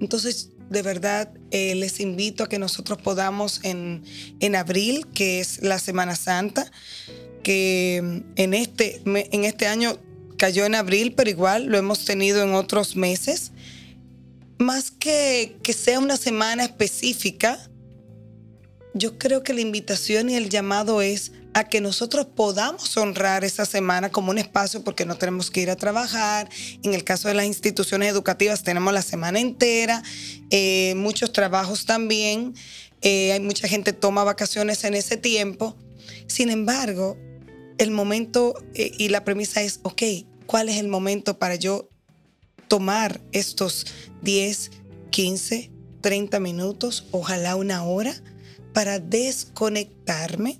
Entonces 0.00 0.50
de 0.70 0.82
verdad 0.82 1.32
eh, 1.50 1.74
les 1.74 2.00
invito 2.00 2.44
a 2.44 2.48
que 2.48 2.58
nosotros 2.58 2.98
podamos 2.98 3.60
en, 3.62 4.04
en, 4.40 4.56
abril, 4.56 5.06
que 5.14 5.40
es 5.40 5.62
la 5.62 5.78
Semana 5.78 6.16
Santa, 6.16 6.70
que 7.42 8.00
mm, 8.02 8.32
en 8.36 8.54
este, 8.54 9.02
en 9.04 9.44
este 9.44 9.66
año 9.66 9.98
cayó 10.38 10.64
en 10.64 10.74
abril, 10.74 11.14
pero 11.14 11.30
igual 11.30 11.66
lo 11.66 11.78
hemos 11.78 12.04
tenido 12.04 12.42
en 12.42 12.54
otros 12.54 12.96
meses. 12.96 13.51
Más 14.62 14.92
que 14.92 15.56
que 15.64 15.72
sea 15.72 15.98
una 15.98 16.16
semana 16.16 16.62
específica, 16.62 17.68
yo 18.94 19.18
creo 19.18 19.42
que 19.42 19.54
la 19.54 19.60
invitación 19.60 20.30
y 20.30 20.36
el 20.36 20.50
llamado 20.50 21.02
es 21.02 21.32
a 21.52 21.64
que 21.64 21.80
nosotros 21.80 22.26
podamos 22.26 22.96
honrar 22.96 23.42
esa 23.42 23.66
semana 23.66 24.12
como 24.12 24.30
un 24.30 24.38
espacio 24.38 24.84
porque 24.84 25.04
no 25.04 25.16
tenemos 25.16 25.50
que 25.50 25.62
ir 25.62 25.70
a 25.70 25.74
trabajar. 25.74 26.48
En 26.84 26.94
el 26.94 27.02
caso 27.02 27.26
de 27.26 27.34
las 27.34 27.46
instituciones 27.46 28.08
educativas 28.08 28.62
tenemos 28.62 28.92
la 28.92 29.02
semana 29.02 29.40
entera, 29.40 30.04
eh, 30.50 30.94
muchos 30.96 31.32
trabajos 31.32 31.84
también, 31.84 32.54
eh, 33.00 33.32
hay 33.32 33.40
mucha 33.40 33.66
gente 33.66 33.92
toma 33.92 34.22
vacaciones 34.22 34.84
en 34.84 34.94
ese 34.94 35.16
tiempo. 35.16 35.76
Sin 36.28 36.50
embargo, 36.50 37.16
el 37.78 37.90
momento 37.90 38.54
eh, 38.74 38.92
y 38.96 39.08
la 39.08 39.24
premisa 39.24 39.60
es, 39.60 39.80
ok, 39.82 40.02
¿cuál 40.46 40.68
es 40.68 40.76
el 40.76 40.86
momento 40.86 41.36
para 41.36 41.56
yo 41.56 41.88
tomar 42.72 43.20
estos 43.32 43.86
10, 44.22 44.70
15, 45.10 45.70
30 46.00 46.40
minutos, 46.40 47.04
ojalá 47.10 47.54
una 47.54 47.84
hora, 47.84 48.14
para 48.72 48.98
desconectarme? 48.98 50.58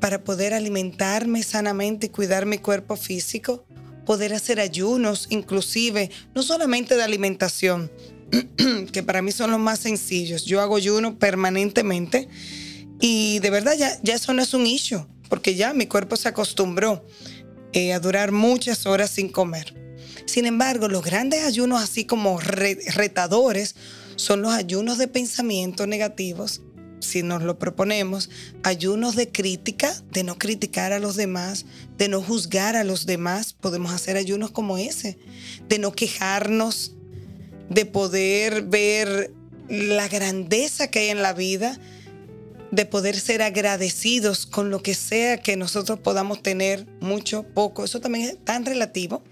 para 0.00 0.22
poder 0.22 0.52
alimentarme 0.52 1.42
sanamente 1.42 2.06
y 2.06 2.08
cuidar 2.10 2.44
mi 2.44 2.58
cuerpo 2.58 2.96
físico, 2.96 3.64
poder 4.04 4.34
hacer 4.34 4.60
ayunos, 4.60 5.28
inclusive, 5.30 6.10
no 6.34 6.42
solamente 6.42 6.94
de 6.96 7.02
alimentación, 7.02 7.90
que 8.92 9.02
para 9.02 9.22
mí 9.22 9.32
son 9.32 9.50
los 9.50 9.60
más 9.60 9.78
sencillos. 9.78 10.44
Yo 10.44 10.60
hago 10.60 10.76
ayuno 10.76 11.18
permanentemente 11.18 12.28
y 13.00 13.38
de 13.38 13.50
verdad 13.50 13.74
ya, 13.78 13.98
ya 14.02 14.14
eso 14.14 14.34
no 14.34 14.42
es 14.42 14.52
un 14.52 14.66
issue, 14.66 15.06
porque 15.30 15.54
ya 15.54 15.72
mi 15.72 15.86
cuerpo 15.86 16.16
se 16.16 16.28
acostumbró 16.28 17.04
eh, 17.72 17.94
a 17.94 18.00
durar 18.00 18.30
muchas 18.30 18.84
horas 18.84 19.10
sin 19.10 19.30
comer. 19.30 19.80
Sin 20.30 20.46
embargo, 20.46 20.86
los 20.86 21.02
grandes 21.04 21.42
ayunos 21.42 21.82
así 21.82 22.04
como 22.04 22.38
retadores 22.38 23.74
son 24.14 24.42
los 24.42 24.52
ayunos 24.52 24.96
de 24.96 25.08
pensamientos 25.08 25.88
negativos 25.88 26.62
si 27.00 27.24
nos 27.24 27.42
lo 27.42 27.58
proponemos, 27.58 28.30
ayunos 28.62 29.16
de 29.16 29.32
crítica, 29.32 29.92
de 30.12 30.22
no 30.22 30.38
criticar 30.38 30.92
a 30.92 31.00
los 31.00 31.16
demás, 31.16 31.66
de 31.98 32.06
no 32.06 32.22
juzgar 32.22 32.76
a 32.76 32.84
los 32.84 33.06
demás, 33.06 33.54
podemos 33.54 33.90
hacer 33.90 34.16
ayunos 34.16 34.52
como 34.52 34.78
ese, 34.78 35.18
de 35.68 35.80
no 35.80 35.90
quejarnos, 35.90 36.94
de 37.68 37.84
poder 37.86 38.62
ver 38.62 39.32
la 39.68 40.06
grandeza 40.06 40.92
que 40.92 41.00
hay 41.00 41.08
en 41.08 41.22
la 41.22 41.32
vida, 41.32 41.76
de 42.70 42.86
poder 42.86 43.18
ser 43.18 43.42
agradecidos 43.42 44.46
con 44.46 44.70
lo 44.70 44.80
que 44.80 44.94
sea 44.94 45.38
que 45.38 45.56
nosotros 45.56 45.98
podamos 45.98 46.40
tener, 46.40 46.86
mucho, 47.00 47.42
poco, 47.42 47.84
eso 47.84 48.00
también 48.00 48.28
es 48.28 48.44
tan 48.44 48.64
relativo, 48.64 49.24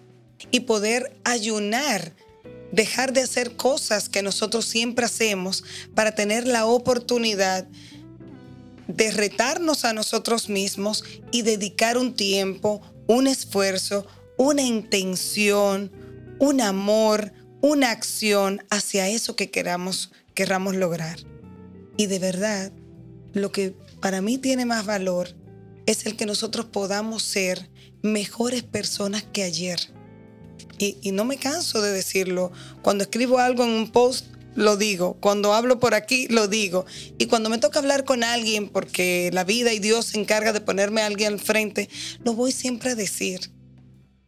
y 0.50 0.60
poder 0.60 1.16
ayunar 1.24 2.14
dejar 2.72 3.12
de 3.12 3.22
hacer 3.22 3.56
cosas 3.56 4.08
que 4.08 4.22
nosotros 4.22 4.66
siempre 4.66 5.06
hacemos 5.06 5.64
para 5.94 6.12
tener 6.12 6.46
la 6.46 6.66
oportunidad 6.66 7.66
de 8.86 9.10
retarnos 9.10 9.84
a 9.84 9.92
nosotros 9.92 10.48
mismos 10.48 11.04
y 11.30 11.42
dedicar 11.42 11.98
un 11.98 12.14
tiempo, 12.14 12.80
un 13.06 13.26
esfuerzo, 13.26 14.06
una 14.36 14.62
intención, 14.62 15.92
un 16.38 16.60
amor, 16.60 17.32
una 17.60 17.90
acción 17.90 18.64
hacia 18.70 19.08
eso 19.08 19.36
que 19.36 19.50
queramos, 19.50 20.12
queramos 20.34 20.76
lograr. 20.76 21.18
Y 21.96 22.06
de 22.06 22.18
verdad, 22.18 22.72
lo 23.32 23.52
que 23.52 23.74
para 24.00 24.22
mí 24.22 24.38
tiene 24.38 24.64
más 24.64 24.86
valor 24.86 25.34
es 25.86 26.06
el 26.06 26.16
que 26.16 26.26
nosotros 26.26 26.66
podamos 26.66 27.22
ser 27.22 27.70
mejores 28.02 28.62
personas 28.62 29.24
que 29.24 29.42
ayer 29.42 29.97
y, 30.78 31.12
no 31.12 31.24
me 31.24 31.36
canso 31.36 31.82
de 31.82 31.92
decirlo. 31.92 32.52
Cuando 32.82 33.04
escribo 33.04 33.38
algo 33.38 33.64
en 33.64 33.70
un 33.70 33.90
post, 33.90 34.26
lo 34.54 34.76
digo. 34.76 35.16
Cuando 35.20 35.54
hablo 35.54 35.78
por 35.78 35.94
aquí, 35.94 36.26
lo 36.28 36.48
digo. 36.48 36.86
Y 37.18 37.26
cuando 37.26 37.50
me 37.50 37.58
toca 37.58 37.78
hablar 37.78 38.04
con 38.04 38.24
alguien, 38.24 38.68
porque 38.68 39.30
la 39.32 39.44
vida 39.44 39.72
y 39.72 39.78
Dios 39.78 40.06
se 40.06 40.20
encarga 40.20 40.52
de 40.52 40.60
ponerme 40.60 41.02
a 41.02 41.06
alguien 41.06 41.34
al 41.34 41.40
frente, 41.40 41.88
lo 42.24 42.34
voy 42.34 42.52
siempre 42.52 42.90
a 42.90 42.94
decir. 42.94 43.50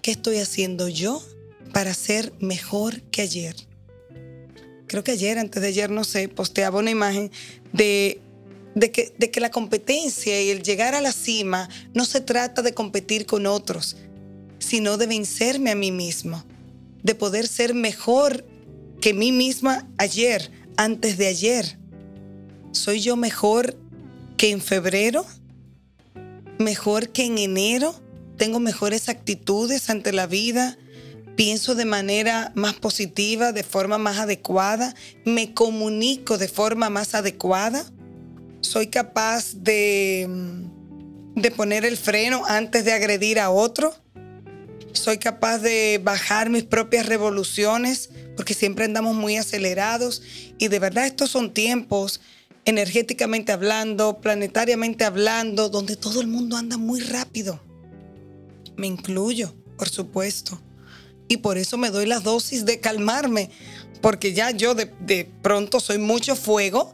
¿Qué 0.02 0.12
estoy 0.12 0.38
haciendo 0.38 0.88
yo 0.88 1.22
para 1.72 1.92
ser 1.94 2.32
mejor 2.40 3.02
que 3.02 3.22
ayer? 3.22 3.54
Creo 4.86 5.04
que 5.04 5.12
ayer, 5.12 5.38
antes 5.38 5.62
de 5.62 5.68
ayer, 5.68 5.90
no 5.90 6.04
sé, 6.04 6.28
posteaba 6.28 6.80
una 6.80 6.90
imagen 6.90 7.30
de, 7.72 8.20
que 8.90 9.40
la 9.40 9.50
competencia 9.50 10.42
y 10.42 10.50
el 10.50 10.62
llegar 10.62 10.94
a 10.94 11.00
la 11.00 11.12
cima 11.12 11.68
no 11.94 12.04
se 12.04 12.20
trata 12.20 12.62
de 12.62 12.74
competir 12.74 13.26
con 13.26 13.46
otros, 13.46 13.96
sino 14.60 14.96
de 14.96 15.06
vencerme 15.06 15.72
a 15.72 15.74
mí 15.74 15.90
mismo, 15.90 16.44
de 17.02 17.16
poder 17.16 17.48
ser 17.48 17.74
mejor 17.74 18.44
que 19.00 19.14
mí 19.14 19.32
misma 19.32 19.88
ayer, 19.98 20.52
antes 20.76 21.18
de 21.18 21.26
ayer. 21.26 21.78
¿Soy 22.72 23.00
yo 23.00 23.16
mejor 23.16 23.76
que 24.36 24.50
en 24.50 24.60
febrero? 24.60 25.26
¿Mejor 26.58 27.08
que 27.08 27.24
en 27.24 27.38
enero? 27.38 27.94
¿Tengo 28.36 28.60
mejores 28.60 29.08
actitudes 29.08 29.90
ante 29.90 30.12
la 30.12 30.26
vida? 30.26 30.78
¿Pienso 31.36 31.74
de 31.74 31.86
manera 31.86 32.52
más 32.54 32.74
positiva, 32.74 33.52
de 33.52 33.62
forma 33.62 33.98
más 33.98 34.18
adecuada? 34.18 34.94
¿Me 35.24 35.54
comunico 35.54 36.38
de 36.38 36.48
forma 36.48 36.90
más 36.90 37.14
adecuada? 37.14 37.84
¿Soy 38.60 38.88
capaz 38.88 39.54
de, 39.54 40.28
de 41.34 41.50
poner 41.50 41.86
el 41.86 41.96
freno 41.96 42.42
antes 42.46 42.84
de 42.84 42.92
agredir 42.92 43.40
a 43.40 43.50
otro? 43.50 43.94
Soy 44.92 45.18
capaz 45.18 45.58
de 45.58 46.00
bajar 46.02 46.50
mis 46.50 46.64
propias 46.64 47.06
revoluciones, 47.06 48.10
porque 48.36 48.54
siempre 48.54 48.84
andamos 48.84 49.14
muy 49.14 49.36
acelerados. 49.36 50.22
Y 50.58 50.68
de 50.68 50.78
verdad 50.78 51.06
estos 51.06 51.30
son 51.30 51.52
tiempos, 51.52 52.20
energéticamente 52.64 53.52
hablando, 53.52 54.20
planetariamente 54.20 55.04
hablando, 55.04 55.68
donde 55.68 55.96
todo 55.96 56.20
el 56.20 56.26
mundo 56.26 56.56
anda 56.56 56.76
muy 56.76 57.00
rápido. 57.00 57.60
Me 58.76 58.86
incluyo, 58.86 59.54
por 59.76 59.88
supuesto. 59.88 60.60
Y 61.28 61.38
por 61.38 61.58
eso 61.58 61.78
me 61.78 61.90
doy 61.90 62.06
las 62.06 62.24
dosis 62.24 62.64
de 62.64 62.80
calmarme, 62.80 63.50
porque 64.00 64.32
ya 64.32 64.50
yo 64.50 64.74
de, 64.74 65.30
pronto 65.42 65.78
soy 65.78 65.98
mucho 65.98 66.34
fuego, 66.34 66.92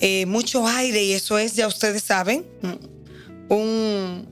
eh, 0.00 0.26
mucho 0.26 0.66
aire, 0.66 1.02
y 1.02 1.12
eso 1.12 1.38
es, 1.38 1.54
ya 1.54 1.66
ustedes 1.66 2.02
saben, 2.04 2.46
un, 3.48 4.26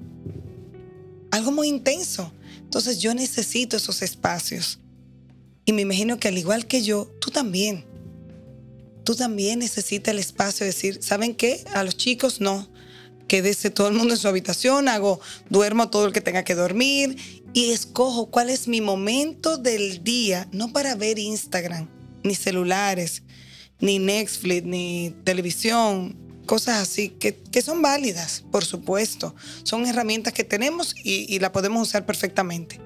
algo 1.30 1.50
muy 1.50 1.68
intenso. 1.68 2.32
Entonces 2.70 3.00
yo 3.00 3.12
necesito 3.14 3.76
esos 3.76 4.00
espacios. 4.00 4.78
Y 5.64 5.72
me 5.72 5.82
imagino 5.82 6.20
que 6.20 6.28
al 6.28 6.38
igual 6.38 6.68
que 6.68 6.82
yo, 6.84 7.12
tú 7.20 7.32
también. 7.32 7.84
Tú 9.02 9.16
también 9.16 9.58
necesitas 9.58 10.12
el 10.12 10.20
espacio 10.20 10.60
de 10.60 10.70
decir, 10.70 11.02
¿saben 11.02 11.34
qué? 11.34 11.64
A 11.74 11.82
los 11.82 11.96
chicos 11.96 12.40
no. 12.40 12.70
Quédese 13.26 13.70
todo 13.70 13.88
el 13.88 13.94
mundo 13.94 14.14
en 14.14 14.20
su 14.20 14.28
habitación, 14.28 14.86
hago, 14.86 15.20
duermo 15.48 15.90
todo 15.90 16.06
el 16.06 16.12
que 16.12 16.20
tenga 16.20 16.44
que 16.44 16.54
dormir 16.54 17.16
y 17.52 17.72
escojo 17.72 18.30
cuál 18.30 18.50
es 18.50 18.68
mi 18.68 18.80
momento 18.80 19.56
del 19.58 20.04
día, 20.04 20.48
no 20.52 20.72
para 20.72 20.94
ver 20.94 21.18
Instagram, 21.18 21.88
ni 22.22 22.36
celulares, 22.36 23.24
ni 23.80 23.98
Netflix, 23.98 24.64
ni 24.64 25.12
televisión, 25.24 26.16
cosas 26.50 26.82
así 26.82 27.10
que, 27.10 27.62
son 27.62 27.80
válidas, 27.80 28.42
por 28.50 28.64
supuesto. 28.64 29.36
Son 29.62 29.86
herramientas 29.86 30.32
que 30.32 30.42
tenemos 30.42 30.96
y, 30.96 31.32
y 31.32 31.38
la 31.38 31.52
podemos 31.52 31.86
usar 31.86 32.04
perfectamente. 32.06 32.80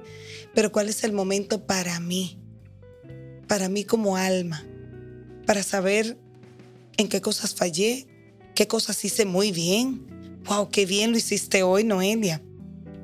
Pero 0.54 0.71
¿cuál 0.71 0.90
es 0.90 1.02
el 1.02 1.14
momento 1.14 1.66
para 1.66 1.99
mí? 1.99 2.38
Para 3.49 3.71
mí 3.71 3.85
como 3.85 4.18
alma. 4.18 4.62
Para 5.47 5.62
saber 5.62 6.18
en 6.99 7.09
qué 7.09 7.23
cosas 7.23 7.54
fallé, 7.54 8.06
qué 8.54 8.68
cosas 8.68 9.02
hice 9.02 9.25
muy 9.25 9.50
bien. 9.50 10.42
¡Wow! 10.44 10.68
¡Qué 10.68 10.85
bien 10.85 11.12
lo 11.12 11.16
hiciste 11.16 11.62
hoy, 11.62 11.85
Noelia! 11.85 12.42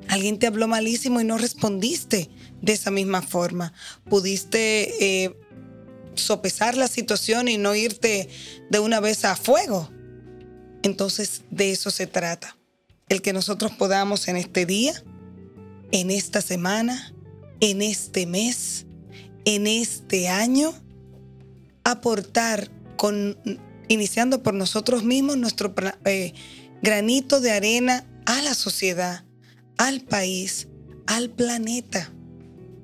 Alguien 0.09 0.37
te 0.37 0.45
habló 0.45 0.67
malísimo 0.67 1.19
y 1.19 1.23
no 1.23 1.39
respondiste 1.39 2.29
de 2.61 2.73
esa 2.73 2.91
misma 2.91 3.23
forma. 3.23 3.73
Pudiste 4.07 5.23
eh, 5.23 5.35
sopesar 6.13 6.77
la 6.77 6.87
situación 6.87 7.47
y 7.47 7.57
no 7.57 7.73
irte 7.73 8.29
de 8.69 8.79
una 8.79 8.99
vez 8.99 9.25
a 9.25 9.35
fuego. 9.35 9.89
Entonces 10.83 11.41
de 11.51 11.71
eso 11.71 11.91
se 11.91 12.07
trata. 12.07 12.57
El 13.09 13.21
que 13.21 13.33
nosotros 13.33 13.71
podamos 13.71 14.27
en 14.27 14.37
este 14.37 14.65
día, 14.65 14.93
en 15.91 16.11
esta 16.11 16.41
semana, 16.41 17.13
en 17.59 17.81
este 17.81 18.25
mes, 18.25 18.85
en 19.45 19.67
este 19.67 20.29
año, 20.29 20.73
aportar 21.83 22.69
con, 22.95 23.37
iniciando 23.87 24.43
por 24.43 24.53
nosotros 24.53 25.03
mismos, 25.03 25.37
nuestro 25.37 25.73
eh, 26.05 26.33
granito 26.81 27.41
de 27.41 27.51
arena 27.51 28.05
a 28.25 28.41
la 28.41 28.53
sociedad, 28.53 29.25
al 29.77 30.01
país, 30.01 30.67
al 31.07 31.29
planeta. 31.29 32.11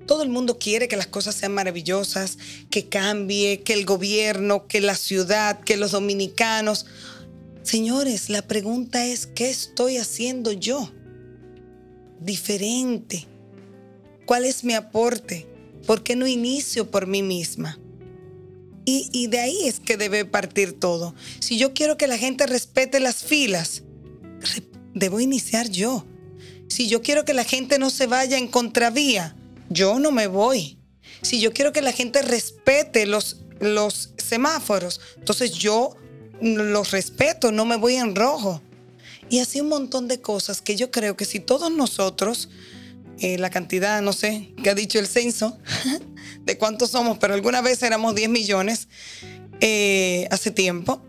Todo 0.06 0.24
el 0.24 0.30
mundo 0.30 0.58
quiere 0.58 0.88
que 0.88 0.96
las 0.96 1.08
cosas 1.08 1.36
sean 1.36 1.54
maravillosas, 1.54 2.38
que 2.70 2.88
cambie, 2.88 3.62
que 3.62 3.74
el 3.74 3.86
gobierno, 3.86 4.68
que 4.68 4.82
la 4.82 4.96
ciudad, 4.96 5.60
que 5.60 5.78
los 5.78 5.92
dominicanos. 5.92 6.86
Señores, 7.68 8.30
la 8.30 8.44
pregunta 8.44 9.06
es, 9.06 9.28
¿qué 9.28 9.50
estoy 9.50 9.98
haciendo 9.98 10.54
yo? 10.54 10.90
Diferente. 12.22 13.28
¿Cuál 14.26 14.46
es 14.46 14.64
mi 14.64 14.74
aporte? 14.74 15.50
¿Por 15.86 16.02
qué 16.02 16.16
no 16.16 16.28
inicio 16.28 16.90
por 16.90 17.08
mí 17.08 17.22
misma? 17.22 17.78
Y, 18.86 19.10
y, 19.12 19.28
de 19.28 19.40
ahí 19.42 19.68
es 19.68 19.82
que 19.82 19.98
debe 19.98 20.24
partir 20.24 20.80
todo. 20.80 21.14
Si 21.42 21.58
yo 21.58 21.74
quiero 21.74 21.98
que 21.98 22.08
la 22.08 22.18
gente 22.18 22.48
respete 22.48 23.02
las 23.02 23.22
filas, 23.26 23.84
debo 24.94 25.20
iniciar 25.20 25.70
yo. 25.70 26.06
Si 26.70 26.88
yo 26.88 27.02
quiero 27.02 27.26
que 27.26 27.34
la 27.34 27.44
gente 27.44 27.80
no 27.80 27.90
se 27.90 28.08
vaya 28.08 28.38
en 28.38 28.48
contravía, 28.48 29.36
yo 29.70 30.00
no 30.00 30.14
me 30.14 30.28
voy. 30.28 30.78
Si 31.22 31.42
yo 31.42 31.52
quiero 31.52 31.74
que 31.74 31.82
la 31.82 31.92
gente 31.92 32.22
respete 32.22 33.06
los, 33.06 33.42
los 33.60 34.14
semáforos, 34.18 35.02
entonces 35.18 35.52
yo 35.52 35.98
los 36.42 36.92
respeto, 36.92 37.52
no 37.52 37.66
me 37.66 37.78
voy 37.78 37.96
en 37.96 38.16
rojo. 38.16 38.62
Y 39.30 39.40
así 39.40 39.62
un 39.62 39.70
montón 39.70 40.08
de 40.08 40.22
cosas 40.22 40.62
que 40.62 40.76
yo 40.76 40.92
creo 40.92 41.18
que 41.18 41.26
si 41.26 41.40
todos 41.40 41.72
nosotros, 41.72 42.50
eh, 43.20 43.38
la 43.38 43.50
cantidad, 43.50 44.02
no 44.02 44.14
sé, 44.14 44.54
que 44.64 44.70
ha 44.70 44.76
dicho 44.76 45.00
el 45.00 45.08
censo, 45.08 45.58
de 46.46 46.58
cuántos 46.58 46.92
somos, 46.92 47.18
pero 47.18 47.34
alguna 47.34 47.62
vez 47.62 47.84
éramos 47.84 48.16
10 48.16 48.30
millones 48.30 48.88
eh, 49.60 50.28
hace 50.32 50.52
tiempo. 50.52 51.02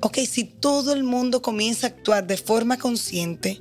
Ok, 0.00 0.18
si 0.28 0.44
todo 0.44 0.92
el 0.92 1.04
mundo 1.04 1.42
comienza 1.42 1.86
a 1.86 1.90
actuar 1.90 2.26
de 2.26 2.36
forma 2.36 2.78
consciente, 2.78 3.60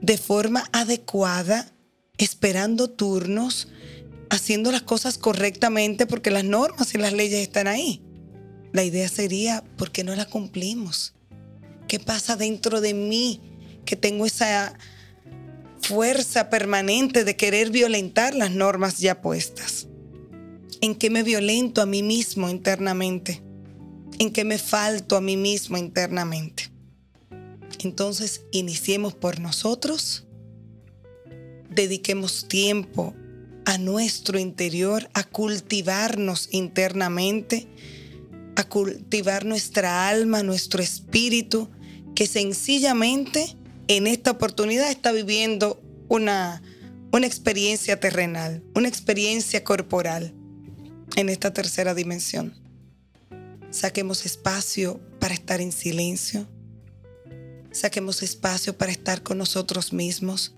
de 0.00 0.16
forma 0.16 0.64
adecuada, 0.72 1.72
esperando 2.16 2.88
turnos, 2.88 3.68
haciendo 4.30 4.72
las 4.72 4.82
cosas 4.82 5.18
correctamente 5.18 6.06
porque 6.06 6.30
las 6.30 6.44
normas 6.44 6.94
y 6.94 6.98
las 6.98 7.12
leyes 7.12 7.40
están 7.40 7.66
ahí. 7.66 8.02
La 8.76 8.84
idea 8.84 9.08
sería, 9.08 9.64
¿por 9.78 9.90
qué 9.90 10.04
no 10.04 10.14
las 10.14 10.26
cumplimos? 10.26 11.14
¿Qué 11.88 11.98
pasa 11.98 12.36
dentro 12.36 12.82
de 12.82 12.92
mí 12.92 13.40
que 13.86 13.96
tengo 13.96 14.26
esa 14.26 14.78
fuerza 15.80 16.50
permanente 16.50 17.24
de 17.24 17.36
querer 17.36 17.70
violentar 17.70 18.34
las 18.34 18.50
normas 18.50 18.98
ya 18.98 19.22
puestas? 19.22 19.86
¿En 20.82 20.94
qué 20.94 21.08
me 21.08 21.22
violento 21.22 21.80
a 21.80 21.86
mí 21.86 22.02
mismo 22.02 22.50
internamente? 22.50 23.42
¿En 24.18 24.30
qué 24.30 24.44
me 24.44 24.58
falto 24.58 25.16
a 25.16 25.22
mí 25.22 25.38
mismo 25.38 25.78
internamente? 25.78 26.70
Entonces, 27.82 28.42
iniciemos 28.52 29.14
por 29.14 29.40
nosotros, 29.40 30.26
dediquemos 31.70 32.46
tiempo 32.46 33.14
a 33.64 33.78
nuestro 33.78 34.38
interior, 34.38 35.08
a 35.14 35.24
cultivarnos 35.24 36.50
internamente, 36.52 37.68
a 38.56 38.64
cultivar 38.64 39.44
nuestra 39.44 40.08
alma, 40.08 40.42
nuestro 40.42 40.82
espíritu, 40.82 41.70
que 42.14 42.26
sencillamente 42.26 43.56
en 43.88 44.06
esta 44.06 44.32
oportunidad 44.32 44.90
está 44.90 45.12
viviendo 45.12 45.80
una, 46.08 46.62
una 47.12 47.26
experiencia 47.26 48.00
terrenal, 48.00 48.62
una 48.74 48.88
experiencia 48.88 49.62
corporal 49.62 50.34
en 51.16 51.28
esta 51.28 51.52
tercera 51.52 51.94
dimensión. 51.94 52.54
Saquemos 53.70 54.26
espacio 54.26 55.00
para 55.20 55.34
estar 55.34 55.60
en 55.60 55.72
silencio, 55.72 56.48
Saquemos 57.76 58.22
espacio 58.22 58.74
para 58.78 58.90
estar 58.90 59.22
con 59.22 59.36
nosotros 59.36 59.92
mismos. 59.92 60.54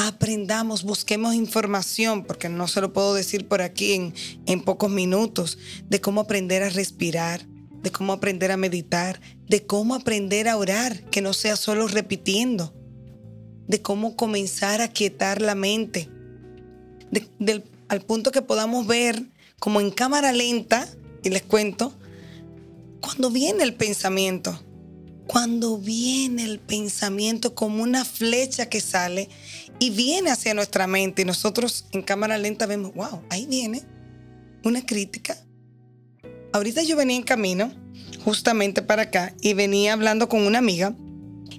Aprendamos, 0.00 0.84
busquemos 0.84 1.34
información, 1.34 2.22
porque 2.22 2.48
no 2.48 2.68
se 2.68 2.80
lo 2.80 2.92
puedo 2.92 3.14
decir 3.14 3.48
por 3.48 3.62
aquí 3.62 3.94
en, 3.94 4.14
en 4.46 4.62
pocos 4.62 4.92
minutos, 4.92 5.58
de 5.88 6.00
cómo 6.00 6.20
aprender 6.20 6.62
a 6.62 6.68
respirar, 6.68 7.44
de 7.82 7.90
cómo 7.90 8.12
aprender 8.12 8.52
a 8.52 8.56
meditar, 8.56 9.20
de 9.48 9.66
cómo 9.66 9.96
aprender 9.96 10.46
a 10.46 10.56
orar, 10.56 11.02
que 11.10 11.20
no 11.20 11.32
sea 11.32 11.56
solo 11.56 11.88
repitiendo, 11.88 12.72
de 13.66 13.82
cómo 13.82 14.14
comenzar 14.14 14.82
a 14.82 14.86
quietar 14.86 15.42
la 15.42 15.56
mente, 15.56 16.08
al 17.88 18.00
punto 18.02 18.30
que 18.30 18.40
podamos 18.40 18.86
ver 18.86 19.20
como 19.58 19.80
en 19.80 19.90
cámara 19.90 20.30
lenta, 20.30 20.88
y 21.24 21.30
les 21.30 21.42
cuento, 21.42 21.92
cuando 23.00 23.32
viene 23.32 23.64
el 23.64 23.74
pensamiento, 23.74 24.62
cuando 25.28 25.76
viene 25.76 26.44
el 26.44 26.58
pensamiento 26.58 27.54
como 27.54 27.82
una 27.82 28.06
flecha 28.06 28.70
que 28.70 28.80
sale 28.80 29.28
y 29.78 29.90
viene 29.90 30.30
hacia 30.30 30.54
nuestra 30.54 30.86
mente 30.86 31.22
y 31.22 31.24
nosotros 31.24 31.86
en 31.92 32.02
cámara 32.02 32.38
lenta 32.38 32.66
vemos, 32.66 32.94
wow, 32.94 33.22
ahí 33.30 33.46
viene 33.46 33.82
una 34.64 34.84
crítica. 34.84 35.36
Ahorita 36.52 36.82
yo 36.82 36.96
venía 36.96 37.16
en 37.16 37.22
camino 37.22 37.72
justamente 38.24 38.82
para 38.82 39.02
acá 39.02 39.34
y 39.40 39.54
venía 39.54 39.92
hablando 39.92 40.28
con 40.28 40.42
una 40.42 40.58
amiga 40.58 40.94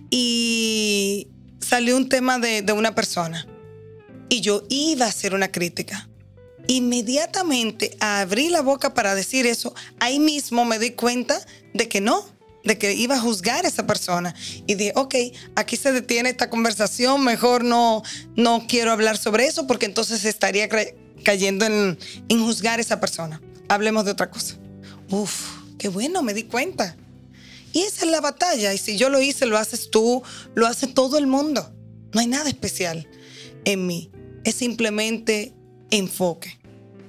y 0.10 1.28
salió 1.60 1.96
un 1.96 2.10
tema 2.10 2.40
de, 2.40 2.62
de 2.62 2.74
una 2.74 2.96
persona 2.96 3.48
y 4.30 4.42
yo 4.42 4.64
iba 4.70 5.06
a 5.06 5.10
hacer 5.10 5.34
una 5.34 5.52
crítica. 5.52 6.10
Inmediatamente 6.68 7.98
abrí 8.00 8.50
la 8.50 8.62
boca 8.62 8.94
para 8.94 9.16
decir 9.16 9.48
eso, 9.48 9.74
ahí 10.00 10.20
mismo 10.20 10.66
me 10.66 10.78
di 10.78 10.92
cuenta 10.92 11.40
de 11.74 11.88
que 11.88 12.02
no, 12.02 12.26
de 12.64 12.78
que 12.78 12.94
iba 12.94 13.16
a 13.16 13.20
juzgar 13.20 13.66
a 13.66 13.68
esa 13.68 13.88
persona. 13.88 14.36
Y 14.68 14.76
dije, 14.76 14.94
ok, 14.96 15.16
aquí 15.56 15.78
se 15.78 15.92
detiene 15.92 16.30
esta 16.30 16.50
conversación, 16.50 17.24
mejor 17.24 17.64
no, 17.64 18.04
no 18.36 18.66
quiero 18.68 18.92
hablar 18.92 19.18
sobre 19.18 19.48
eso 19.48 19.68
porque 19.68 19.86
entonces 19.86 20.26
estaría 20.26 20.68
cayendo 21.24 21.66
en, 21.66 21.98
en 22.28 22.44
juzgar 22.44 22.80
a 22.80 22.82
esa 22.82 23.00
persona. 23.00 23.42
Hablemos 23.68 24.06
de 24.06 24.12
otra 24.12 24.30
cosa. 24.30 24.56
Uf, 25.10 25.48
qué 25.78 25.90
bueno, 25.90 26.22
me 26.22 26.34
di 26.34 26.44
cuenta. 26.44 26.96
Y 27.72 27.82
esa 27.82 28.06
es 28.06 28.12
la 28.12 28.22
batalla. 28.22 28.74
Y 28.74 28.78
si 28.78 28.98
yo 28.98 29.10
lo 29.10 29.22
hice, 29.22 29.46
lo 29.46 29.58
haces 29.58 29.90
tú, 29.92 30.24
lo 30.56 30.68
hace 30.68 30.88
todo 30.88 31.18
el 31.18 31.28
mundo. 31.28 31.74
No 32.14 32.20
hay 32.20 32.28
nada 32.28 32.50
especial 32.50 33.08
en 33.66 33.86
mí. 33.86 34.12
es 34.44 34.56
simplemente 34.56 35.54
enfoque. 35.92 36.58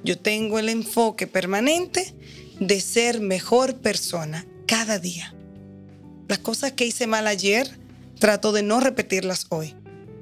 Yo 0.05 0.19
tengo 0.19 0.59
el 0.59 0.69
enfoque 0.69 1.27
permanente 1.27 2.15
de 2.59 2.81
ser 2.81 3.21
mejor 3.21 3.77
persona 3.77 4.47
cada 4.67 4.99
día. 4.99 5.35
Las 6.31 6.39
cosas 6.39 6.71
que 6.71 6.87
hice 6.87 7.09
mal 7.09 7.27
ayer, 7.27 7.69
trato 8.21 8.53
de 8.53 8.63
no 8.63 8.79
repetirlas 8.79 9.47
hoy, 9.49 9.75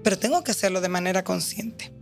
pero 0.03 0.19
tengo 0.19 0.43
que 0.43 0.53
hacerlo 0.53 0.81
de 0.81 0.89
manera 0.89 1.23
consciente. 1.23 1.93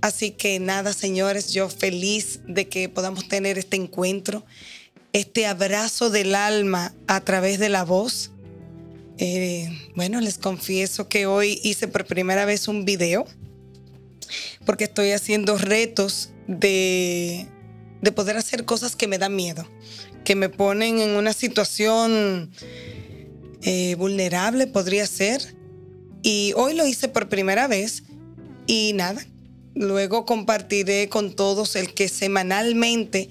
Así 0.00 0.30
que 0.30 0.58
nada, 0.58 0.94
señores, 0.94 1.52
yo 1.52 1.68
feliz 1.68 2.40
de 2.48 2.66
que 2.66 2.88
podamos 2.88 3.28
tener 3.28 3.58
este 3.58 3.76
encuentro, 3.76 4.46
este 5.12 5.44
abrazo 5.46 6.08
del 6.08 6.34
alma 6.34 6.94
a 7.08 7.20
través 7.20 7.58
de 7.58 7.68
la 7.68 7.84
voz. 7.84 8.30
Eh, 9.18 9.68
bueno, 9.94 10.22
les 10.22 10.38
confieso 10.38 11.10
que 11.10 11.26
hoy 11.26 11.60
hice 11.62 11.88
por 11.88 12.06
primera 12.06 12.46
vez 12.46 12.68
un 12.68 12.86
video 12.86 13.26
porque 14.64 14.84
estoy 14.84 15.10
haciendo 15.10 15.58
retos 15.58 16.30
de, 16.46 17.48
poder 18.14 18.38
hacer 18.38 18.64
cosas 18.64 18.96
que 18.96 19.08
me 19.08 19.18
dan 19.18 19.36
miedo, 19.36 19.68
que 20.24 20.36
me 20.36 20.48
ponen 20.48 21.00
en 21.00 21.10
una 21.10 21.34
situación 21.34 22.50
eh, 23.62 23.94
vulnerable, 23.96 24.66
podría 24.66 25.06
ser. 25.06 25.56
Y 26.22 26.52
hoy 26.56 26.74
lo 26.74 26.86
hice 26.86 27.08
por 27.08 27.28
primera 27.28 27.68
vez 27.68 28.02
y 28.66 28.92
nada, 28.94 29.24
luego 29.74 30.24
compartiré 30.24 31.08
con 31.08 31.36
todos 31.36 31.76
el 31.76 31.94
que 31.94 32.08
semanalmente 32.08 33.28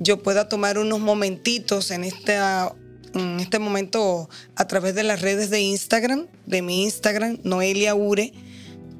yo 0.00 0.22
pueda 0.22 0.48
tomar 0.48 0.78
unos 0.78 1.00
momentitos 1.00 1.90
en, 1.90 2.04
en 2.04 3.40
este 3.40 3.58
momento 3.58 4.28
a 4.54 4.66
través 4.66 4.94
de 4.94 5.02
las 5.02 5.20
redes 5.20 5.50
de 5.50 5.60
Instagram, 5.60 6.26
de 6.46 6.62
mi 6.62 6.84
Instagram, 6.84 7.38
Noelia 7.42 7.94
Ure, 7.94 8.32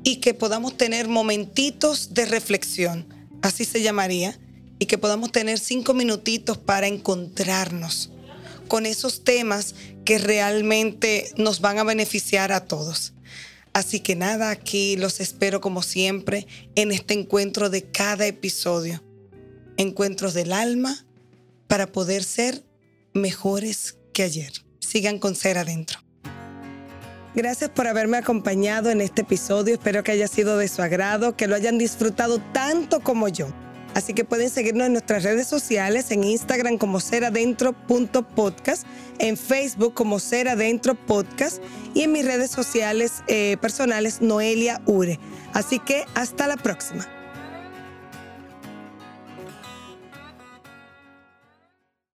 y 0.02 0.16
que 0.16 0.34
podamos 0.34 0.76
tener 0.76 1.08
momentitos 1.08 2.14
de 2.14 2.26
reflexión, 2.26 3.06
así 3.42 3.64
se 3.64 3.82
llamaría, 3.82 4.38
y 4.78 4.86
que 4.86 4.98
podamos 4.98 5.32
tener 5.32 5.58
cinco 5.58 5.94
minutitos 5.94 6.58
para 6.58 6.86
encontrarnos 6.86 8.10
con 8.68 8.86
esos 8.86 9.24
temas 9.24 9.74
que 10.08 10.16
realmente 10.16 11.30
nos 11.36 11.60
van 11.60 11.78
a 11.78 11.84
beneficiar 11.84 12.50
a 12.50 12.64
todos. 12.64 13.12
Así 13.74 14.00
que 14.00 14.16
nada, 14.16 14.48
aquí 14.48 14.96
los 14.96 15.20
espero 15.20 15.60
como 15.60 15.82
siempre 15.82 16.46
en 16.76 16.92
este 16.92 17.12
encuentro 17.12 17.68
de 17.68 17.82
cada 17.82 18.26
episodio. 18.26 19.04
Encuentros 19.76 20.32
del 20.32 20.54
alma 20.54 21.04
para 21.66 21.92
poder 21.92 22.24
ser 22.24 22.64
mejores 23.12 23.98
que 24.14 24.22
ayer. 24.22 24.50
Sigan 24.80 25.18
con 25.18 25.34
ser 25.34 25.58
adentro. 25.58 25.98
Gracias 27.34 27.68
por 27.68 27.86
haberme 27.86 28.16
acompañado 28.16 28.88
en 28.88 29.02
este 29.02 29.20
episodio. 29.20 29.74
Espero 29.74 30.02
que 30.04 30.12
haya 30.12 30.26
sido 30.26 30.56
de 30.56 30.68
su 30.68 30.80
agrado, 30.80 31.36
que 31.36 31.48
lo 31.48 31.54
hayan 31.54 31.76
disfrutado 31.76 32.40
tanto 32.54 33.00
como 33.00 33.28
yo. 33.28 33.52
Así 33.98 34.14
que 34.14 34.24
pueden 34.24 34.48
seguirnos 34.48 34.86
en 34.86 34.92
nuestras 34.92 35.24
redes 35.24 35.48
sociales, 35.48 36.12
en 36.12 36.22
Instagram 36.22 36.78
como 36.78 37.00
seradentro.podcast, 37.00 38.86
en 39.18 39.36
Facebook 39.36 39.92
como 39.94 40.20
Ser 40.20 40.48
Adentro 40.48 40.94
Podcast 40.94 41.60
y 41.94 42.02
en 42.02 42.12
mis 42.12 42.24
redes 42.24 42.52
sociales 42.52 43.24
eh, 43.26 43.56
personales 43.60 44.20
Noelia 44.20 44.80
Ure. 44.86 45.18
Así 45.52 45.80
que 45.80 46.04
hasta 46.14 46.46
la 46.46 46.56
próxima. 46.56 47.17